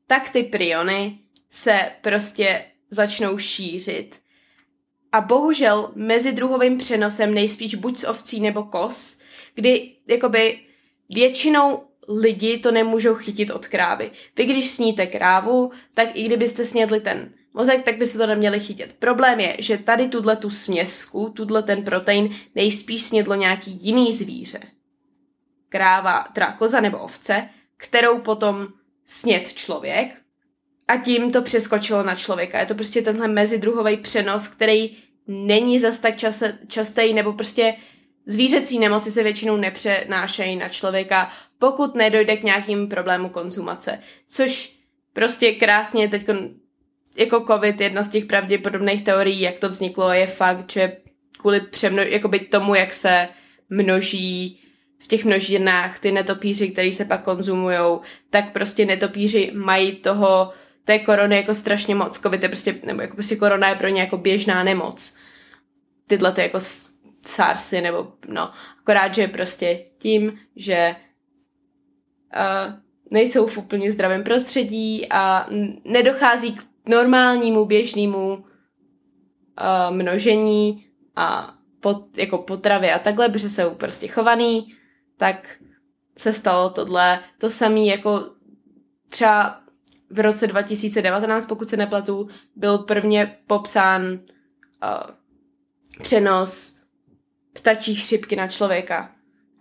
tak 0.07 0.31
ty 0.31 0.43
priony 0.43 1.19
se 1.51 1.93
prostě 2.01 2.65
začnou 2.91 3.39
šířit. 3.39 4.21
A 5.13 5.21
bohužel 5.21 5.93
mezi 5.95 6.33
druhovým 6.33 6.79
přenosem 6.79 7.35
nejspíš 7.35 7.75
buď 7.75 7.97
z 7.97 8.05
ovcí 8.05 8.41
nebo 8.41 8.65
kos, 8.65 9.23
kdy 9.55 9.97
jakoby 10.07 10.61
většinou 11.15 11.90
lidi 12.09 12.59
to 12.59 12.71
nemůžou 12.71 13.15
chytit 13.15 13.51
od 13.51 13.67
krávy. 13.67 14.11
Vy 14.37 14.45
když 14.45 14.71
sníte 14.71 15.07
krávu, 15.07 15.73
tak 15.95 16.09
i 16.15 16.25
kdybyste 16.25 16.65
snědli 16.65 17.01
ten 17.01 17.33
mozek, 17.55 17.83
tak 17.83 17.99
byste 17.99 18.19
to 18.19 18.27
neměli 18.27 18.61
chytit. 18.61 18.97
Problém 18.99 19.41
je, 19.41 19.57
že 19.59 19.79
tady 19.79 20.09
tuhle 20.09 20.37
tu 20.37 20.51
směsku, 20.51 21.33
tuhle 21.37 21.63
ten 21.63 21.85
protein 21.85 22.37
nejspíš 22.55 23.03
snědlo 23.03 23.35
nějaký 23.35 23.79
jiný 23.81 24.13
zvíře. 24.17 24.61
Kráva, 25.69 26.29
teda 26.33 26.53
koza 26.53 26.81
nebo 26.81 26.99
ovce, 26.99 27.49
kterou 27.77 28.21
potom 28.21 28.69
sněd 29.07 29.53
člověk 29.53 30.17
a 30.89 30.97
tím 30.97 31.33
to 31.33 31.43
přeskočilo 31.43 32.03
na 32.03 32.15
člověka. 32.15 32.61
Je 32.61 32.67
to 32.67 32.75
prostě 32.75 33.03
tenhle 33.03 33.29
mezidruhový 33.29 33.97
přenos, 33.97 34.49
který 34.49 34.97
není 35.27 35.81
zas 35.81 35.99
tak 35.99 36.17
čas, 36.17 36.43
častý, 36.69 37.13
nebo 37.13 37.33
prostě 37.33 37.75
zvířecí 38.31 38.79
nemoci 38.79 39.11
se 39.11 39.23
většinou 39.23 39.57
nepřenášejí 39.57 40.57
na 40.57 40.69
člověka, 40.69 41.33
pokud 41.59 41.95
nedojde 41.95 42.37
k 42.37 42.43
nějakým 42.43 42.89
problému 42.89 43.29
konzumace. 43.29 43.99
Což 44.29 44.77
prostě 45.13 45.53
krásně 45.53 46.09
teď 46.09 46.27
jako 47.17 47.45
covid, 47.47 47.81
jedna 47.81 48.03
z 48.03 48.09
těch 48.09 48.25
pravděpodobných 48.25 49.03
teorií, 49.03 49.41
jak 49.41 49.59
to 49.59 49.69
vzniklo, 49.69 50.13
je 50.13 50.27
fakt, 50.27 50.73
že 50.73 50.97
kvůli 51.39 51.61
přemno, 51.61 52.03
jakoby 52.03 52.39
tomu, 52.39 52.75
jak 52.75 52.95
se 52.95 53.29
množí 53.71 54.61
v 54.99 55.07
těch 55.07 55.25
množinách 55.25 55.99
ty 55.99 56.13
netopíři, 56.13 56.69
který 56.69 56.93
se 56.93 57.05
pak 57.05 57.23
konzumujou, 57.23 58.01
tak 58.31 58.53
prostě 58.53 58.87
netopíři 58.87 59.51
mají 59.55 59.93
toho 59.93 60.53
té 60.85 60.99
korony 60.99 61.37
jako 61.37 61.55
strašně 61.55 61.95
moc. 61.95 62.19
Covid 62.19 62.43
je 62.43 62.49
prostě, 62.49 62.75
nebo 62.85 63.03
jako 63.03 63.15
prostě 63.15 63.37
korona 63.37 63.69
je 63.69 63.75
pro 63.75 63.89
ně 63.89 64.01
jako 64.01 64.17
běžná 64.17 64.65
nemoc. 64.65 65.19
Tyhle 66.07 66.33
ty 66.33 66.41
jako 66.41 66.59
SARSy, 67.31 67.81
nebo 67.81 68.13
no, 68.29 68.53
akorát, 68.81 69.15
že 69.15 69.29
prostě 69.29 69.85
tím, 69.99 70.39
že 70.57 70.97
uh, 72.37 72.75
nejsou 73.11 73.47
v 73.47 73.59
úplně 73.59 73.93
zdravém 73.93 74.25
prostředí 74.25 75.07
a 75.11 75.49
nedochází 75.85 76.53
k 76.53 76.65
normálnímu 76.89 77.65
běžnému 77.65 78.35
uh, 78.35 78.45
množení 79.91 80.87
a 81.17 81.55
pot, 81.81 82.19
jako 82.19 82.39
potravy 82.39 82.91
a 82.91 82.99
takhle, 82.99 83.29
protože 83.29 83.51
jsou 83.51 83.75
prostě 83.75 84.09
chovaný, 84.09 84.75
tak 85.17 85.57
se 86.19 86.33
stalo 86.33 86.71
tohle. 86.71 87.21
To 87.39 87.51
samé 87.51 87.81
jako 87.81 88.31
třeba 89.09 89.61
v 90.11 90.21
roce 90.21 90.47
2019, 90.47 91.47
pokud 91.47 91.69
se 91.69 91.77
nepletu, 91.77 92.29
byl 92.57 92.79
prvně 92.79 93.39
popsán 93.47 94.03
uh, 94.13 95.15
přenos 96.03 96.80
ptačí 97.61 97.95
chřipky 97.95 98.37
na 98.37 98.49
člověka. 98.49 99.11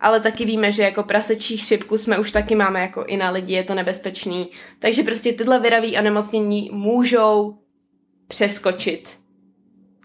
Ale 0.00 0.20
taky 0.20 0.44
víme, 0.44 0.72
že 0.72 0.82
jako 0.82 1.02
prasečí 1.02 1.56
chřipku 1.56 1.98
jsme 1.98 2.18
už 2.18 2.32
taky 2.32 2.54
máme 2.54 2.80
jako 2.80 3.04
i 3.04 3.16
na 3.16 3.30
lidi, 3.30 3.54
je 3.54 3.64
to 3.64 3.74
nebezpečný. 3.74 4.50
Takže 4.78 5.02
prostě 5.02 5.32
tyhle 5.32 5.60
vyraví 5.60 5.98
onemocnění 5.98 6.70
můžou 6.72 7.58
přeskočit 8.28 9.20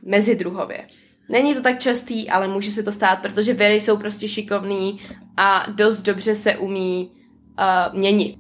mezi 0.03 0.35
druhově. 0.35 0.87
Není 1.29 1.53
to 1.53 1.61
tak 1.61 1.79
častý, 1.79 2.29
ale 2.29 2.47
může 2.47 2.71
se 2.71 2.83
to 2.83 2.91
stát, 2.91 3.21
protože 3.21 3.53
viry 3.53 3.81
jsou 3.81 3.97
prostě 3.97 4.27
šikovný 4.27 4.99
a 5.37 5.65
dost 5.69 6.01
dobře 6.01 6.35
se 6.35 6.57
umí 6.57 7.11
uh, 7.59 7.99
měnit 7.99 8.35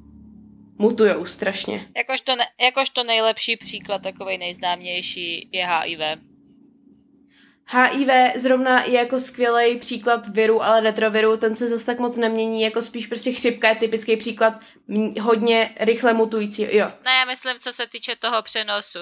mutujou 0.77 1.25
strašně. 1.25 1.85
Jakožto, 1.97 2.35
ne, 2.35 2.45
jakožto 2.61 3.03
nejlepší 3.03 3.57
příklad, 3.57 4.01
takový 4.01 4.37
nejznámější, 4.37 5.49
je 5.51 5.67
HIV. 5.67 5.99
HIV 7.67 8.35
zrovna 8.35 8.83
je 8.83 8.93
jako 8.93 9.19
skvělý 9.19 9.79
příklad 9.79 10.27
viru, 10.27 10.63
ale 10.63 10.81
retroviru, 10.81 11.37
ten 11.37 11.55
se 11.55 11.67
zase 11.67 11.85
tak 11.85 11.99
moc 11.99 12.17
nemění, 12.17 12.61
jako 12.61 12.81
spíš 12.81 13.07
prostě 13.07 13.31
chřipka 13.31 13.69
je 13.69 13.75
typický 13.75 14.17
příklad 14.17 14.53
hodně 15.21 15.75
rychle 15.79 16.13
mutující, 16.13 16.75
jo. 16.75 16.91
No 17.05 17.11
já 17.11 17.25
myslím, 17.25 17.59
co 17.59 17.71
se 17.71 17.87
týče 17.87 18.15
toho 18.15 18.41
přenosu. 18.41 18.99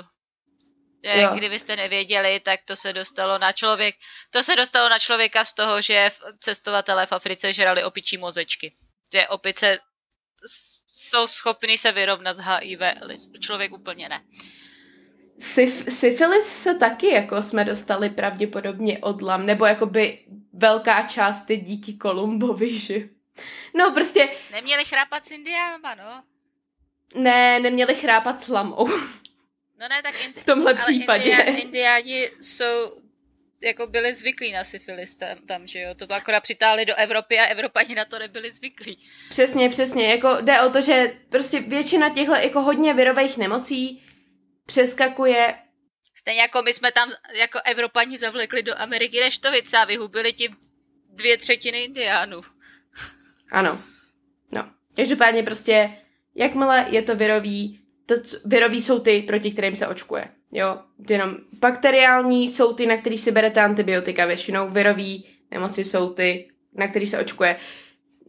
Jo. 1.04 1.30
Kdybyste 1.34 1.76
nevěděli, 1.76 2.40
tak 2.40 2.60
to 2.66 2.76
se 2.76 2.94
dostalo 2.94 3.38
na 3.38 3.52
člověk, 3.52 3.96
to 4.30 4.44
se 4.44 4.56
dostalo 4.56 4.90
na 4.90 5.00
člověka 5.00 5.46
z 5.46 5.54
toho, 5.54 5.82
že 5.82 6.10
cestovatelé 6.40 7.06
v 7.06 7.12
Africe 7.12 7.54
žrali 7.54 7.84
opičí 7.84 8.18
mozečky. 8.18 8.74
Že 9.14 9.28
opice 9.28 9.80
jsou 10.94 11.28
schopni 11.28 11.78
se 11.78 11.92
vyrovnat 11.92 12.38
s 12.38 12.40
HIV, 12.40 12.80
člověk 13.40 13.72
úplně 13.74 14.10
ne. 14.10 14.24
Syf, 15.40 15.84
syfilis 15.90 16.46
se 16.46 16.76
taky 16.76 17.08
jako 17.14 17.44
jsme 17.44 17.66
dostali 17.66 18.10
pravděpodobně 18.10 19.00
od 19.00 19.22
lam, 19.22 19.46
nebo 19.46 19.66
jakoby 19.66 20.20
velká 20.54 21.02
část 21.02 21.50
je 21.50 21.58
díky 21.58 21.94
Kolumbovi, 21.94 22.80
že? 22.80 22.96
No 23.74 23.92
prostě... 23.92 24.30
Neměli 24.52 24.86
chrápat 24.86 25.26
s 25.26 25.32
indiánama, 25.32 25.96
no. 25.96 26.24
Ne, 27.16 27.60
neměli 27.60 27.96
chrápat 27.96 28.40
s 28.40 28.48
lamou. 28.48 28.88
No 29.80 29.90
ne, 29.90 30.02
tak 30.04 30.16
indi- 30.16 30.42
v 30.42 30.46
tomhle 30.46 30.74
případě. 30.74 31.24
Indiáni, 31.24 31.62
indiáni 31.62 32.30
jsou 32.42 33.02
jako 33.62 33.88
byli 33.88 34.14
zvyklí 34.14 34.52
na 34.52 34.64
syfilis 34.64 35.16
tam, 35.16 35.38
tam, 35.48 35.68
že 35.68 35.80
jo, 35.80 35.96
to 35.96 36.14
akorát 36.14 36.40
přitáhli 36.40 36.86
do 36.86 36.96
Evropy 36.96 37.40
a 37.40 37.46
Evropani 37.46 37.96
na 37.96 38.06
to 38.06 38.20
nebyli 38.20 38.52
zvyklí. 38.52 38.98
Přesně, 39.30 39.70
přesně, 39.70 40.08
jako 40.08 40.38
jde 40.42 40.62
o 40.62 40.70
to, 40.70 40.82
že 40.82 41.18
prostě 41.30 41.60
většina 41.60 42.10
těchto 42.10 42.36
jako 42.36 42.62
hodně 42.62 42.94
virových 42.94 43.38
nemocí 43.38 44.04
přeskakuje 44.66 45.56
Stejně 46.16 46.42
jako 46.42 46.62
my 46.62 46.74
jsme 46.74 46.92
tam 46.92 47.12
jako 47.40 47.60
Evropani 47.66 48.18
zavlekli 48.18 48.64
do 48.64 48.74
Ameriky 48.78 49.20
neštovice 49.20 49.78
a 49.78 49.86
vyhubili 49.86 50.34
ti 50.34 50.50
dvě 51.10 51.38
třetiny 51.38 51.84
indiánů. 51.84 52.42
Ano. 53.52 53.82
No. 54.54 54.70
Každopádně 54.96 55.44
prostě, 55.44 55.98
jakmile 56.36 56.86
je 56.90 57.02
to 57.02 57.16
virový, 57.16 57.80
to, 58.06 58.16
virový 58.46 58.82
jsou 58.82 59.00
ty, 59.00 59.22
proti 59.22 59.52
kterým 59.52 59.76
se 59.76 59.88
očkuje. 59.88 60.28
Jo, 60.52 60.80
jenom 61.10 61.38
bakteriální 61.60 62.50
jsou 62.50 62.74
ty, 62.74 62.86
na 62.86 62.98
který 62.98 63.18
si 63.18 63.32
berete 63.32 63.62
antibiotika 63.62 64.26
většinou, 64.26 64.70
virový 64.70 65.26
nemoci 65.52 65.86
jsou 65.86 66.14
ty, 66.14 66.52
na 66.74 66.88
který 66.88 67.08
se 67.08 67.20
očkuje. 67.20 67.60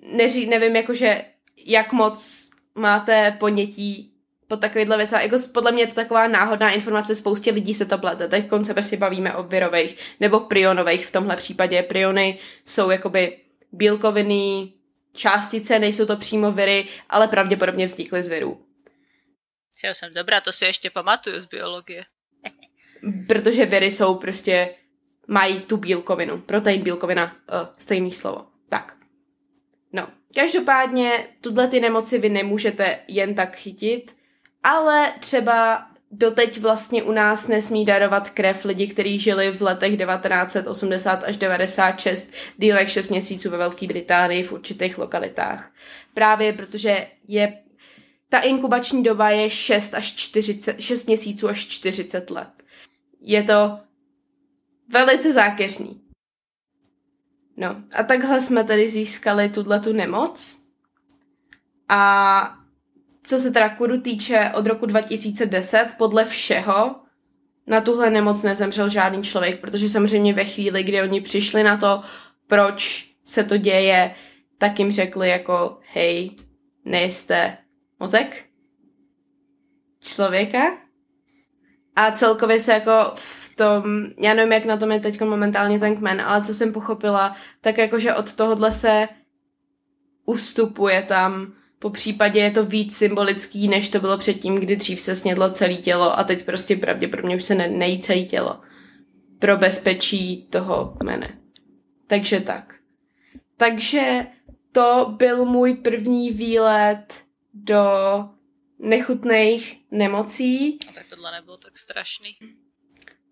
Neří, 0.02 0.46
nevím, 0.46 0.76
jakože 0.76 1.24
jak 1.66 1.92
moc 1.92 2.50
máte 2.74 3.36
ponětí 3.40 4.13
po 4.48 4.56
takovýhle 4.56 4.96
věc. 4.96 5.12
Jako 5.12 5.36
podle 5.52 5.72
mě 5.72 5.82
je 5.82 5.86
to 5.86 5.94
taková 5.94 6.28
náhodná 6.28 6.70
informace, 6.70 7.16
spoustě 7.16 7.50
lidí 7.50 7.74
se 7.74 7.86
to 7.86 7.98
plete. 7.98 8.28
Teď 8.28 8.48
se 8.62 8.74
prostě 8.74 8.96
bavíme 8.96 9.34
o 9.34 9.42
virových 9.42 9.96
nebo 10.20 10.40
prionových 10.40 11.06
v 11.06 11.12
tomhle 11.12 11.36
případě. 11.36 11.82
Priony 11.82 12.38
jsou 12.64 12.90
jakoby 12.90 13.36
bílkoviny, 13.72 14.72
částice, 15.12 15.78
nejsou 15.78 16.06
to 16.06 16.16
přímo 16.16 16.52
viry, 16.52 16.86
ale 17.10 17.28
pravděpodobně 17.28 17.86
vznikly 17.86 18.22
z 18.22 18.28
virů. 18.28 18.60
Já 19.84 19.94
jsem 19.94 20.10
dobrá, 20.14 20.40
to 20.40 20.52
si 20.52 20.64
ještě 20.64 20.90
pamatuju 20.90 21.40
z 21.40 21.44
biologie. 21.44 22.04
Protože 23.28 23.66
viry 23.66 23.90
jsou 23.90 24.14
prostě, 24.14 24.74
mají 25.26 25.60
tu 25.60 25.76
bílkovinu. 25.76 26.40
Protein, 26.40 26.82
bílkovina, 26.82 27.24
uh, 27.24 27.68
stejný 27.78 28.12
slovo. 28.12 28.46
Tak. 28.68 28.96
No, 29.92 30.08
každopádně 30.34 31.28
tuhle 31.40 31.68
ty 31.68 31.80
nemoci 31.80 32.18
vy 32.18 32.28
nemůžete 32.28 32.98
jen 33.08 33.34
tak 33.34 33.56
chytit, 33.56 34.16
ale 34.64 35.12
třeba 35.18 35.86
doteď 36.10 36.60
vlastně 36.60 37.02
u 37.02 37.12
nás 37.12 37.48
nesmí 37.48 37.84
darovat 37.84 38.30
krev 38.30 38.64
lidi, 38.64 38.86
kteří 38.86 39.18
žili 39.18 39.50
v 39.50 39.62
letech 39.62 39.96
1980 39.98 41.24
až 41.24 41.36
96 41.36 42.32
díl 42.56 42.76
jak 42.76 42.88
6 42.88 43.08
měsíců 43.08 43.50
ve 43.50 43.56
Velké 43.56 43.86
Británii 43.86 44.42
v 44.42 44.52
určitých 44.52 44.98
lokalitách. 44.98 45.72
Právě 46.14 46.52
protože 46.52 47.06
je 47.28 47.58
ta 48.28 48.40
inkubační 48.40 49.02
doba 49.02 49.30
je 49.30 49.50
6 49.50 49.94
až 49.94 50.14
40, 50.14 50.80
6 50.80 51.06
měsíců 51.06 51.48
až 51.48 51.66
40 51.66 52.30
let. 52.30 52.48
Je 53.20 53.42
to 53.42 53.78
velice 54.88 55.32
zákeřný. 55.32 56.00
No 57.56 57.76
a 57.94 58.02
takhle 58.02 58.40
jsme 58.40 58.64
tedy 58.64 58.88
získali 58.88 59.48
tuhle 59.48 59.80
tu 59.80 59.92
nemoc. 59.92 60.58
A 61.88 62.63
co 63.26 63.38
se 63.38 63.50
teda 63.50 63.68
kudu 63.68 64.00
týče, 64.00 64.50
od 64.54 64.66
roku 64.66 64.86
2010 64.86 65.88
podle 65.98 66.24
všeho 66.24 66.96
na 67.66 67.80
tuhle 67.80 68.10
nemoc 68.10 68.42
nezemřel 68.42 68.88
žádný 68.88 69.22
člověk, 69.22 69.60
protože 69.60 69.88
samozřejmě 69.88 70.32
ve 70.32 70.44
chvíli, 70.44 70.82
kdy 70.82 71.02
oni 71.02 71.20
přišli 71.20 71.62
na 71.62 71.76
to, 71.76 72.02
proč 72.46 73.10
se 73.24 73.44
to 73.44 73.56
děje, 73.56 74.14
tak 74.58 74.78
jim 74.78 74.90
řekli 74.90 75.28
jako, 75.28 75.78
hej, 75.92 76.30
nejste 76.84 77.56
mozek 78.00 78.44
člověka. 80.00 80.78
A 81.96 82.12
celkově 82.12 82.60
se 82.60 82.72
jako 82.72 83.12
v 83.14 83.56
tom, 83.56 83.84
já 84.18 84.34
nevím, 84.34 84.52
jak 84.52 84.64
na 84.64 84.76
tom 84.76 84.92
je 84.92 85.00
teď 85.00 85.20
momentálně 85.20 85.80
ten 85.80 85.96
kmen, 85.96 86.20
ale 86.20 86.44
co 86.44 86.54
jsem 86.54 86.72
pochopila, 86.72 87.36
tak 87.60 87.78
jakože 87.78 88.14
od 88.14 88.34
tohohle 88.34 88.72
se 88.72 89.08
ustupuje 90.24 91.02
tam, 91.02 91.52
po 91.84 91.90
případě 91.90 92.40
je 92.40 92.50
to 92.50 92.64
víc 92.64 92.96
symbolický, 92.96 93.68
než 93.68 93.88
to 93.88 94.00
bylo 94.00 94.18
předtím, 94.18 94.54
kdy 94.54 94.76
dřív 94.76 95.00
se 95.00 95.16
snědlo 95.16 95.50
celé 95.50 95.74
tělo 95.74 96.18
a 96.18 96.24
teď 96.24 96.44
prostě 96.44 96.76
pravděpodobně 96.76 97.36
už 97.36 97.44
se 97.44 97.54
ne, 97.54 97.68
nejí 97.68 98.00
celé 98.00 98.22
tělo. 98.22 98.60
Pro 99.38 99.56
bezpečí 99.56 100.46
toho 100.50 100.96
kmene. 101.00 101.38
Takže 102.06 102.40
tak. 102.40 102.74
Takže 103.56 104.26
to 104.72 105.14
byl 105.16 105.44
můj 105.44 105.74
první 105.74 106.30
výlet 106.30 107.14
do 107.54 107.84
nechutných 108.78 109.80
nemocí. 109.90 110.78
No 110.86 110.92
tak 110.92 111.06
tohle 111.06 111.32
nebylo 111.32 111.56
tak 111.56 111.78
strašný. 111.78 112.36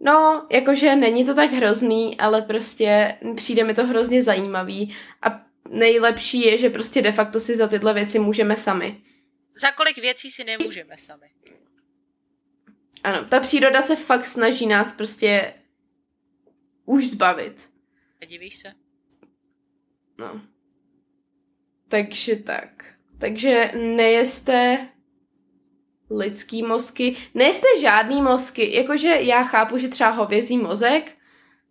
No, 0.00 0.46
jakože 0.50 0.96
není 0.96 1.24
to 1.24 1.34
tak 1.34 1.52
hrozný, 1.52 2.20
ale 2.20 2.42
prostě 2.42 3.18
přijde 3.36 3.64
mi 3.64 3.74
to 3.74 3.86
hrozně 3.86 4.22
zajímavý 4.22 4.94
a 5.22 5.51
nejlepší 5.72 6.40
je, 6.40 6.58
že 6.58 6.70
prostě 6.70 7.02
de 7.02 7.12
facto 7.12 7.40
si 7.40 7.56
za 7.56 7.68
tyhle 7.68 7.94
věci 7.94 8.18
můžeme 8.18 8.56
sami. 8.56 9.02
Za 9.54 9.72
kolik 9.72 9.98
věcí 9.98 10.30
si 10.30 10.44
nemůžeme 10.44 10.96
sami. 10.96 11.26
Ano, 13.04 13.24
ta 13.24 13.40
příroda 13.40 13.82
se 13.82 13.96
fakt 13.96 14.26
snaží 14.26 14.66
nás 14.66 14.92
prostě 14.92 15.54
už 16.84 17.08
zbavit. 17.08 17.70
Divíš 18.26 18.56
se? 18.56 18.72
No. 20.18 20.40
Takže 21.88 22.36
tak. 22.36 22.84
Takže 23.18 23.70
nejeste 23.74 24.88
lidský 26.10 26.62
mozky, 26.62 27.16
nejste 27.34 27.66
žádný 27.80 28.22
mozky, 28.22 28.76
jakože 28.76 29.08
já 29.08 29.42
chápu, 29.42 29.78
že 29.78 29.88
třeba 29.88 30.10
hovězí 30.10 30.58
mozek 30.58 31.16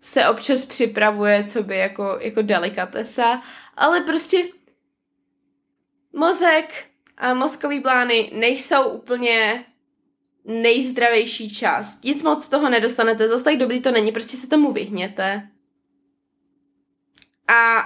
se 0.02 0.28
občas 0.28 0.66
připravuje, 0.66 1.44
co 1.44 1.64
by 1.64 1.78
jako, 1.78 2.18
jako 2.22 2.42
delikatesa, 2.42 3.42
ale 3.78 4.02
prostě 4.02 4.44
mozek 6.14 6.86
a 7.18 7.34
mozkový 7.34 7.80
plány 7.80 8.32
nejsou 8.34 8.90
úplně 8.90 9.66
nejzdravější 10.46 11.56
část. 11.56 12.04
Nic 12.04 12.24
moc 12.24 12.50
toho 12.50 12.70
nedostanete, 12.70 13.28
zase 13.28 13.44
tak 13.44 13.58
dobrý 13.58 13.82
to 13.82 13.92
není, 13.92 14.12
prostě 14.12 14.38
se 14.38 14.48
tomu 14.48 14.72
vyhněte. 14.72 15.48
A 17.48 17.84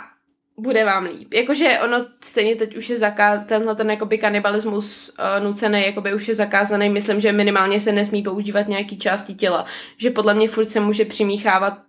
bude 0.58 0.86
vám 0.86 1.04
líp. 1.06 1.34
Jakože 1.34 1.80
ono 1.84 2.06
stejně 2.24 2.56
teď 2.56 2.78
už 2.78 2.90
je 2.90 2.98
zakázaný, 2.98 3.46
tenhle 3.46 3.76
ten 3.76 3.90
jakoby 3.90 4.18
kanibalismus 4.18 5.10
uh, 5.20 5.44
nucený, 5.44 5.86
jakoby 5.86 6.14
už 6.14 6.28
je 6.28 6.36
zakázaný, 6.36 6.90
myslím, 6.90 7.22
že 7.22 7.32
minimálně 7.32 7.80
se 7.80 7.92
nesmí 7.92 8.24
používat 8.24 8.68
nějaký 8.68 8.98
části 8.98 9.34
těla. 9.34 9.66
Že 9.98 10.10
podle 10.10 10.34
mě 10.34 10.50
furt 10.50 10.66
se 10.66 10.80
může 10.80 11.06
přimíchávat 11.06 11.85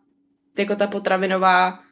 jako 0.59 0.77
ta 0.77 0.87
potravinová 0.87 1.87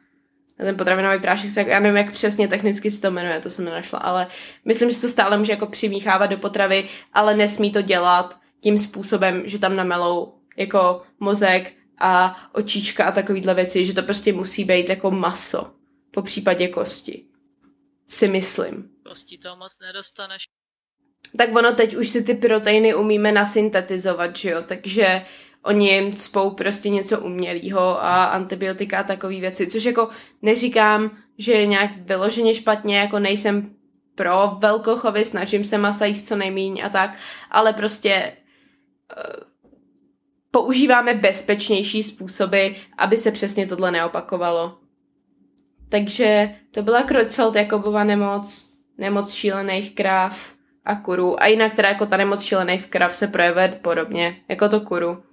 ten 0.57 0.77
potravinový 0.77 1.19
prášek, 1.19 1.51
se, 1.51 1.61
já 1.61 1.79
nevím, 1.79 1.97
jak 1.97 2.11
přesně 2.11 2.47
technicky 2.47 2.91
se 2.91 3.01
to 3.01 3.11
jmenuje, 3.11 3.39
to 3.39 3.49
jsem 3.49 3.65
nenašla, 3.65 3.99
ale 3.99 4.27
myslím, 4.65 4.91
že 4.91 5.01
to 5.01 5.07
stále 5.07 5.37
může 5.37 5.51
jako 5.51 5.65
přimíchávat 5.65 6.29
do 6.29 6.37
potravy, 6.37 6.89
ale 7.13 7.35
nesmí 7.35 7.71
to 7.71 7.81
dělat 7.81 8.39
tím 8.61 8.77
způsobem, 8.77 9.41
že 9.45 9.59
tam 9.59 9.75
namelou 9.75 10.33
jako 10.57 11.01
mozek 11.19 11.73
a 11.99 12.37
očička 12.53 13.05
a 13.05 13.11
takovýhle 13.11 13.53
věci, 13.53 13.85
že 13.85 13.93
to 13.93 14.03
prostě 14.03 14.33
musí 14.33 14.63
být 14.63 14.89
jako 14.89 15.11
maso, 15.11 15.71
po 16.11 16.21
případě 16.21 16.67
kosti. 16.67 17.25
Si 18.07 18.27
myslím. 18.27 18.89
Kosti 19.07 19.37
to 19.37 19.55
moc 19.55 19.79
nedostaneš. 19.79 20.43
Tak 21.37 21.55
ono 21.55 21.73
teď 21.73 21.95
už 21.95 22.09
si 22.09 22.23
ty 22.23 22.33
proteiny 22.33 22.95
umíme 22.95 23.31
nasyntetizovat, 23.31 24.37
že 24.37 24.49
jo, 24.49 24.61
takže 24.61 25.25
oni 25.65 25.89
jim 25.89 26.13
cpou 26.13 26.49
prostě 26.49 26.89
něco 26.89 27.19
umělého 27.19 28.03
a 28.03 28.23
antibiotika 28.23 28.99
a 28.99 29.03
takové 29.03 29.39
věci, 29.39 29.67
což 29.67 29.83
jako 29.83 30.09
neříkám, 30.41 31.11
že 31.37 31.53
je 31.53 31.65
nějak 31.65 31.91
vyloženě 31.97 32.53
špatně, 32.53 32.97
jako 32.97 33.19
nejsem 33.19 33.75
pro 34.15 34.57
velkochovy, 34.59 35.25
snažím 35.25 35.63
se 35.63 35.77
masa 35.77 36.05
jíst 36.05 36.27
co 36.27 36.35
nejméně 36.35 36.83
a 36.83 36.89
tak, 36.89 37.17
ale 37.51 37.73
prostě 37.73 38.31
uh, 39.17 39.43
používáme 40.51 41.13
bezpečnější 41.13 42.03
způsoby, 42.03 42.67
aby 42.97 43.17
se 43.17 43.31
přesně 43.31 43.67
tohle 43.67 43.91
neopakovalo. 43.91 44.77
Takže 45.89 46.55
to 46.71 46.81
byla 46.81 47.03
Creutzfeldt-Jakobova 47.03 48.05
nemoc, 48.05 48.73
nemoc 48.97 49.33
šílených 49.33 49.95
kráv 49.95 50.53
a 50.85 50.95
kurů. 50.95 51.43
A 51.43 51.47
jinak 51.47 51.73
teda 51.73 51.89
jako 51.89 52.05
ta 52.05 52.17
nemoc 52.17 52.43
šílených 52.43 52.87
krav 52.87 53.15
se 53.15 53.27
projevuje 53.27 53.79
podobně, 53.81 54.41
jako 54.47 54.69
to 54.69 54.81
kuru 54.81 55.23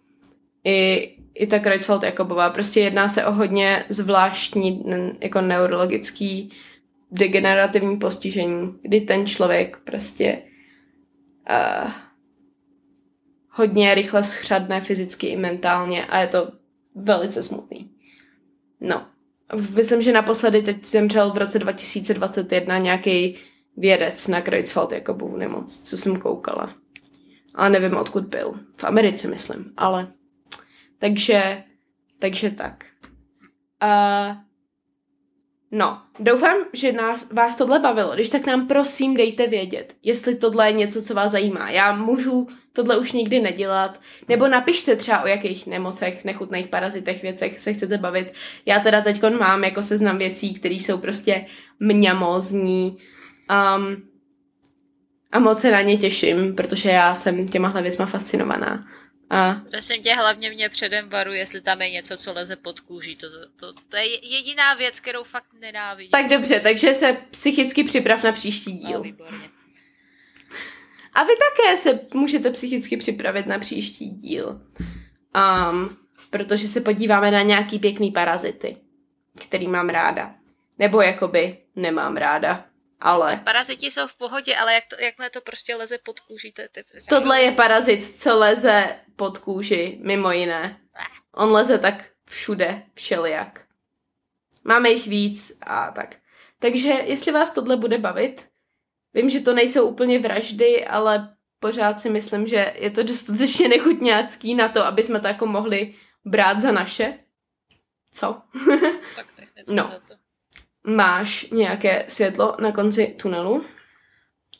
i, 0.65 1.09
i 1.35 1.47
ta 1.47 1.59
Creutzfeldt-Jakobová. 1.59 2.53
Prostě 2.53 2.81
jedná 2.81 3.09
se 3.09 3.27
o 3.27 3.33
hodně 3.33 3.85
zvláštní 3.89 4.85
jako 5.21 5.41
neurologický 5.41 6.53
degenerativní 7.11 7.97
postižení, 7.97 8.75
kdy 8.83 9.01
ten 9.01 9.27
člověk 9.27 9.77
prostě 9.85 10.43
uh, 11.51 11.91
hodně 13.49 13.95
rychle 13.95 14.25
schřadne 14.25 14.81
fyzicky 14.81 15.27
i 15.27 15.37
mentálně 15.37 16.07
a 16.07 16.19
je 16.19 16.27
to 16.27 16.53
velice 16.95 17.43
smutný. 17.43 17.91
No, 18.81 19.07
myslím, 19.75 20.03
že 20.03 20.13
naposledy 20.13 20.63
teď 20.63 20.85
zemřel 20.85 21.33
v 21.33 21.39
roce 21.39 21.59
2021 21.59 22.79
nějaký 22.79 23.39
vědec 23.77 24.29
na 24.29 24.41
Creutzfeldt-Jakobovu 24.41 25.37
nemoc, 25.37 25.81
co 25.81 25.97
jsem 25.97 26.17
koukala. 26.17 26.75
Ale 27.55 27.71
nevím, 27.71 27.97
odkud 27.97 28.25
byl. 28.25 28.55
V 28.77 28.85
Americe, 28.85 29.29
myslím, 29.29 29.73
ale 29.77 30.13
takže, 31.03 31.63
takže 32.19 32.51
tak. 32.51 32.85
Uh, 33.83 34.37
no, 35.71 36.03
doufám, 36.19 36.57
že 36.73 36.93
nás, 36.93 37.33
vás 37.33 37.57
tohle 37.57 37.79
bavilo. 37.79 38.15
Když 38.15 38.29
tak 38.29 38.47
nám 38.47 38.69
prosím 38.69 39.17
dejte 39.17 39.47
vědět, 39.47 39.97
jestli 40.03 40.35
tohle 40.35 40.69
je 40.69 40.73
něco, 40.73 41.03
co 41.03 41.15
vás 41.15 41.31
zajímá. 41.31 41.71
Já 41.71 41.97
můžu 41.97 42.49
tohle 42.73 42.99
už 42.99 43.13
nikdy 43.13 43.41
nedělat, 43.41 44.01
nebo 44.29 44.49
napište 44.49 44.97
třeba 44.97 45.23
o 45.23 45.27
jakých 45.27 45.67
nemocech, 45.67 46.25
nechutných 46.25 46.69
parazitech, 46.69 47.23
věcech 47.23 47.61
se 47.61 47.73
chcete 47.73 47.99
bavit. 47.99 48.33
Já 48.67 48.79
teda 48.79 49.01
teď 49.01 49.23
mám 49.39 49.65
jako 49.65 49.83
seznam 49.83 50.19
věcí, 50.19 50.55
které 50.55 50.75
jsou 50.75 50.99
prostě 50.99 51.47
mňamozní 51.81 52.97
um, 53.77 53.97
a 55.33 55.39
moc 55.39 55.61
se 55.61 55.71
na 55.71 55.81
ně 55.81 55.97
těším, 55.97 56.55
protože 56.55 56.89
já 56.89 57.15
jsem 57.15 57.49
těmahle 57.49 57.83
věcma 57.83 58.07
fascinovaná. 58.07 58.87
A... 59.33 59.55
Prosím 59.71 60.03
tě, 60.03 60.15
hlavně 60.15 60.51
mě 60.51 60.69
předem 60.69 61.09
varu, 61.09 61.33
jestli 61.33 61.61
tam 61.61 61.83
je 61.83 61.91
něco, 61.91 62.17
co 62.17 62.33
leze 62.33 62.57
pod 62.57 62.81
kůží. 62.81 63.17
To, 63.17 63.27
to, 63.61 63.73
to 63.73 63.97
je 63.97 64.27
jediná 64.37 64.75
věc, 64.75 65.01
kterou 65.01 65.23
fakt 65.23 65.53
nenávidím. 65.61 66.11
Tak 66.11 66.29
dobře, 66.29 66.61
takže 66.61 66.95
se 66.95 67.17
psychicky 67.31 67.85
připrav 67.85 68.23
na 68.23 68.33
příští 68.33 68.73
díl. 68.73 68.99
No, 68.99 69.01
výborně. 69.01 69.51
A 71.15 71.23
vy 71.23 71.33
také 71.37 71.77
se 71.77 72.01
můžete 72.15 72.51
psychicky 72.51 72.97
připravit 72.97 73.47
na 73.47 73.59
příští 73.59 74.11
díl. 74.11 74.61
Um, 75.71 75.97
protože 76.31 76.69
se 76.69 76.81
podíváme 76.81 77.31
na 77.31 77.43
nějaký 77.43 77.79
pěkný 77.79 78.11
parazity, 78.11 78.77
který 79.41 79.69
mám 79.69 79.89
ráda. 79.89 80.35
Nebo 80.79 81.03
jakoby 81.03 81.59
nemám 81.77 82.17
ráda 82.17 82.65
ale... 83.03 83.41
Paraziti 83.45 83.91
jsou 83.91 84.07
v 84.07 84.17
pohodě, 84.17 84.57
ale 84.57 84.75
jak 84.75 84.85
to, 84.87 84.97
jakmile 85.01 85.31
to 85.31 85.41
prostě 85.41 85.77
leze 85.77 85.99
pod 85.99 86.21
kůži, 86.21 86.53
to 86.53 86.63
je... 86.63 86.69
Ty... 86.69 86.85
Tohle 87.09 87.43
je 87.43 87.53
parazit, 87.53 88.21
co 88.21 88.39
leze 88.39 88.97
pod 89.17 89.39
kůži, 89.39 89.99
mimo 90.03 90.33
jiné. 90.33 90.81
On 91.35 91.53
leze 91.53 91.79
tak 91.79 92.05
všude, 92.29 92.83
všelijak. 92.95 93.61
Máme 94.65 94.91
jich 94.91 95.07
víc 95.07 95.59
a 95.61 95.91
tak. 95.91 96.17
Takže 96.59 96.89
jestli 96.89 97.33
vás 97.33 97.51
tohle 97.51 97.77
bude 97.77 97.99
bavit, 97.99 98.49
vím, 99.15 99.31
že 99.31 99.41
to 99.41 99.55
nejsou 99.55 99.89
úplně 99.89 100.19
vraždy, 100.19 100.87
ale 100.87 101.37
pořád 101.61 102.01
si 102.01 102.11
myslím, 102.11 102.47
že 102.47 102.75
je 102.79 102.91
to 102.91 103.03
dostatečně 103.13 103.69
nechutňácký 103.69 104.55
na 104.55 104.69
to, 104.69 104.87
aby 104.87 105.03
jsme 105.03 105.21
to 105.21 105.27
jako 105.27 105.47
mohli 105.47 105.95
brát 106.25 106.61
za 106.61 106.73
naše. 106.73 107.19
Co? 108.13 108.43
tak 109.17 109.27
technicky 109.33 109.75
no. 109.75 110.01
to. 110.09 110.22
Máš 110.85 111.51
nějaké 111.51 112.05
světlo 112.09 112.57
na 112.61 112.73
konci 112.73 113.07
tunelu? 113.07 113.65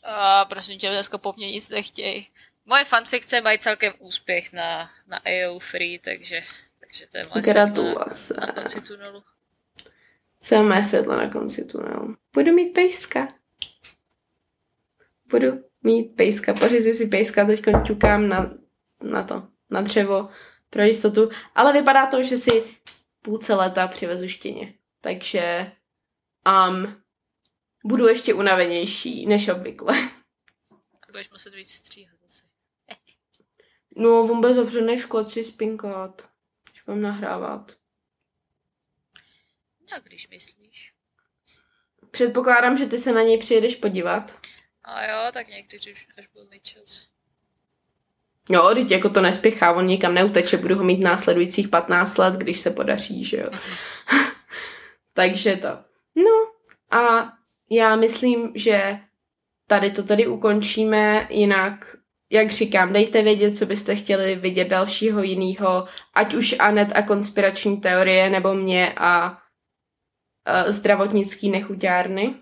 A 0.03 0.45
prosím 0.45 0.79
tě, 0.79 0.89
dneska 0.89 1.17
po 1.17 1.33
mně 1.37 1.51
nic 1.51 1.69
nechtěj. 1.69 2.25
Moje 2.65 2.85
fanfikce 2.85 3.41
mají 3.41 3.59
celkem 3.59 3.93
úspěch 3.99 4.53
na, 4.53 4.89
na 5.07 5.17
AO 5.17 5.59
Free, 5.59 5.99
takže, 5.99 6.41
takže 6.79 7.07
to 7.07 7.17
je 7.17 7.23
moje 7.27 7.41
Gratulace. 7.41 8.33
světlo 8.33 8.47
na, 8.47 8.53
na 8.53 8.53
konci 8.53 8.81
tunelu. 8.81 9.23
Co 10.41 10.55
je 10.55 10.61
moje 10.61 10.83
světlo 10.83 11.15
na 11.17 11.29
konci 11.29 11.65
tunelu? 11.65 12.15
Budu 12.33 12.53
mít 12.53 12.73
pejska. 12.73 13.27
Budu 15.25 15.63
mít 15.83 16.03
pejska, 16.03 16.53
pořizuji 16.53 16.95
si 16.95 17.07
pejska, 17.07 17.45
teď 17.45 17.61
ťukám 17.85 18.29
na, 18.29 18.51
na 19.01 19.23
to, 19.23 19.47
na 19.69 19.81
dřevo 19.81 20.29
pro 20.69 20.83
jistotu, 20.83 21.29
ale 21.55 21.73
vypadá 21.73 22.05
to, 22.05 22.23
že 22.23 22.37
si 22.37 22.63
půlce 23.21 23.53
leta 23.53 23.87
přivezu 23.87 24.27
štěně. 24.27 24.73
Takže 25.01 25.71
um, 26.47 27.03
budu 27.85 28.07
ještě 28.07 28.33
unavenější 28.33 29.25
než 29.25 29.47
obvykle. 29.47 30.09
Budeš 31.07 31.31
muset 31.31 31.55
víc 31.55 31.71
stříhat 31.71 32.15
asi. 32.25 32.43
no, 33.95 34.21
on 34.21 34.41
bude 34.41 34.53
zavřený 34.53 34.97
v 34.97 35.07
kleci 35.07 35.43
spinkat, 35.43 36.29
když 36.71 36.85
mám 36.85 37.01
nahrávat. 37.01 37.71
No, 39.91 39.99
když 40.03 40.29
myslíš. 40.29 40.93
Předpokládám, 42.11 42.77
že 42.77 42.85
ty 42.85 42.97
se 42.97 43.11
na 43.11 43.21
něj 43.21 43.37
přijedeš 43.37 43.75
podívat. 43.75 44.33
A 44.83 45.05
jo, 45.05 45.31
tak 45.33 45.47
někdy 45.47 45.77
už 45.91 46.07
až 46.17 46.27
budu 46.27 46.49
mít 46.49 46.63
čas. 46.63 47.07
Jo, 48.49 48.71
teď 48.73 48.91
jako 48.91 49.09
to 49.09 49.21
nespěchá, 49.21 49.73
on 49.73 49.87
nikam 49.87 50.13
neuteče, 50.13 50.57
budu 50.57 50.75
ho 50.75 50.83
mít 50.83 50.99
následujících 50.99 51.67
15 51.67 52.17
let, 52.17 52.33
když 52.33 52.59
se 52.59 52.71
podaří, 52.71 53.25
že 53.25 53.37
jo. 53.37 53.49
Takže 55.13 55.55
to. 55.55 55.92
No 56.15 56.53
a 56.99 57.33
já 57.69 57.95
myslím, 57.95 58.51
že 58.55 58.99
tady 59.67 59.91
to 59.91 60.03
tady 60.03 60.27
ukončíme, 60.27 61.27
jinak 61.29 61.95
jak 62.33 62.51
říkám, 62.51 62.93
dejte 62.93 63.21
vědět, 63.21 63.57
co 63.57 63.65
byste 63.65 63.95
chtěli 63.95 64.35
vidět 64.35 64.67
dalšího 64.67 65.23
jiného, 65.23 65.87
ať 66.13 66.33
už 66.33 66.55
Anet 66.59 66.97
a 66.97 67.01
konspirační 67.01 67.81
teorie, 67.81 68.29
nebo 68.29 68.53
mě 68.53 68.93
a 68.97 69.31
uh, 69.31 70.71
zdravotnický 70.71 71.49
nechuťárny. 71.49 72.41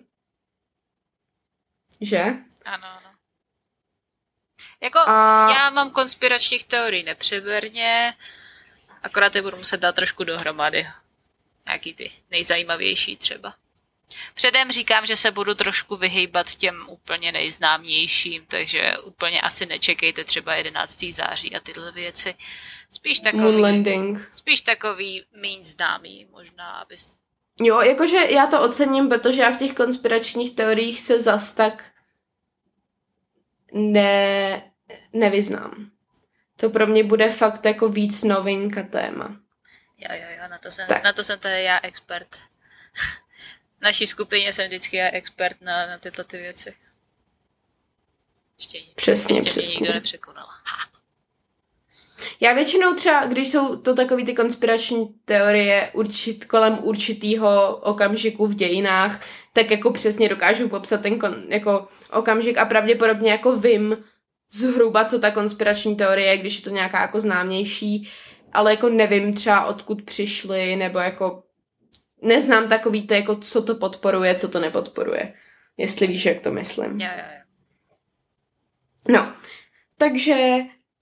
Že? 2.02 2.24
Ano, 2.66 2.88
ano. 2.88 3.16
Jako, 4.82 5.00
a... 5.00 5.50
já 5.54 5.70
mám 5.70 5.92
konspiračních 5.92 6.64
teorií 6.64 7.04
nepřeberně, 7.04 8.14
akorát 9.04 9.36
je 9.36 9.42
budu 9.42 9.58
muset 9.58 9.80
dát 9.80 9.96
trošku 9.96 10.24
dohromady. 10.24 10.88
Nějaký 11.66 11.94
ty 11.94 12.12
nejzajímavější 12.32 13.18
třeba. 13.18 13.56
Předem 14.34 14.72
říkám, 14.72 15.06
že 15.06 15.16
se 15.16 15.32
budu 15.32 15.54
trošku 15.54 15.98
vyhýbat 15.98 16.56
těm 16.56 16.86
úplně 16.90 17.32
nejznámějším, 17.32 18.46
takže 18.48 18.98
úplně 18.98 19.42
asi 19.42 19.66
nečekejte 19.66 20.24
třeba 20.24 20.56
11. 20.56 21.06
září 21.12 21.56
a 21.56 21.60
tyhle 21.60 21.92
věci. 21.92 22.36
Spíš 22.92 23.20
takový. 23.20 24.18
Spíš 24.32 24.62
takový 24.62 25.26
méně 25.42 25.64
známý 25.64 26.28
možná, 26.32 26.72
abys... 26.72 27.18
Jo, 27.62 27.82
jakože 27.82 28.18
já 28.18 28.48
to 28.48 28.62
ocením, 28.62 29.10
protože 29.10 29.42
já 29.42 29.52
v 29.52 29.58
těch 29.58 29.74
konspiračních 29.74 30.56
teoriích 30.56 31.02
se 31.02 31.20
zas 31.20 31.54
tak 31.54 31.92
ne, 33.72 34.72
nevyznám. 35.14 35.92
To 36.56 36.70
pro 36.70 36.88
mě 36.88 37.04
bude 37.04 37.30
fakt 37.30 37.66
jako 37.66 37.90
víc 37.90 38.24
novinka 38.24 38.84
téma. 38.84 39.40
Jo, 39.98 40.10
jo, 40.12 40.28
jo, 40.38 40.50
na 40.50 40.58
to 40.58 40.72
jsem, 40.72 40.88
na 41.04 41.14
to 41.14 41.24
jsem 41.24 41.40
tady 41.40 41.64
já 41.64 41.80
expert. 41.84 42.38
Naší 43.82 44.08
skupině 44.08 44.54
jsem 44.54 44.68
vždycky 44.68 44.98
já 44.98 45.10
expert 45.10 45.62
na, 45.62 45.86
na 45.86 45.98
tyto 45.98 46.24
ty 46.24 46.38
věci. 46.38 46.74
Ještě, 48.58 48.80
přesně, 48.96 49.40
ještě 49.40 49.50
přesně. 49.50 49.70
mě 49.70 49.80
nikdo 49.80 49.94
nepřekonal. 49.94 50.46
Ha. 50.46 50.92
Já 52.40 52.54
většinou 52.54 52.94
třeba, 52.94 53.26
když 53.26 53.48
jsou 53.48 53.76
to 53.76 53.96
takové 53.96 54.24
ty 54.24 54.34
konspirační 54.34 55.08
teorie 55.26 55.90
určit, 55.94 56.46
kolem 56.46 56.80
určitýho 56.82 57.76
okamžiku 57.76 58.48
v 58.48 58.56
dějinách, 58.56 59.22
tak 59.54 59.72
jako 59.72 59.92
přesně 59.92 60.30
dokážu 60.30 60.70
popsat 60.70 61.02
ten 61.02 61.20
kon, 61.20 61.44
jako 61.48 61.88
okamžik 62.12 62.58
a 62.58 62.66
pravděpodobně 62.66 63.32
jako 63.32 63.56
vím 63.56 63.98
zhruba, 64.52 65.06
co 65.06 65.20
ta 65.20 65.32
konspirační 65.32 65.96
teorie 65.96 66.28
je, 66.28 66.38
když 66.38 66.56
je 66.56 66.62
to 66.62 66.70
nějaká 66.70 67.02
jako 67.02 67.20
známější, 67.20 68.10
ale 68.54 68.72
jako 68.72 68.90
nevím 68.90 69.34
třeba 69.34 69.66
odkud 69.66 70.02
přišly, 70.02 70.76
nebo 70.76 71.00
jako 71.00 71.44
neznám 72.22 72.70
takový 72.70 73.08
to, 73.08 73.14
jako 73.14 73.36
co 73.36 73.64
to 73.64 73.76
podporuje, 73.76 74.36
co 74.36 74.50
to 74.50 74.60
nepodporuje. 74.60 75.34
Jestli 75.78 76.08
víš, 76.08 76.26
jak 76.26 76.40
to 76.40 76.52
myslím. 76.52 77.02
Jo, 77.02 77.08
jo, 77.18 77.24
jo. 77.36 77.42
No, 79.10 79.36
takže 79.98 80.58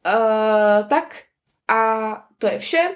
uh, 0.05 0.89
tak 0.89 1.23
a 1.67 2.11
to 2.37 2.47
je 2.47 2.59
vše. 2.59 2.95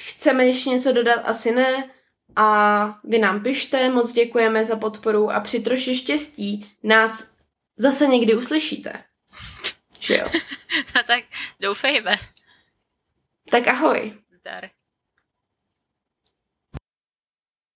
Chceme 0.00 0.46
ještě 0.46 0.70
něco 0.70 0.92
dodat? 0.92 1.20
Asi 1.24 1.52
ne. 1.52 1.90
A 2.36 3.00
vy 3.04 3.18
nám 3.18 3.42
pište, 3.42 3.90
moc 3.90 4.12
děkujeme 4.12 4.64
za 4.64 4.76
podporu 4.76 5.30
a 5.30 5.40
při 5.40 5.60
troši 5.60 5.94
štěstí 5.94 6.72
nás 6.82 7.36
zase 7.76 8.06
někdy 8.06 8.34
uslyšíte. 8.34 9.04
Že 10.00 10.16
jo? 10.16 10.26
no 10.96 11.02
tak 11.02 11.24
doufejme. 11.60 12.14
Tak 13.50 13.68
ahoj. 13.68 14.14
Zdar. 14.40 14.68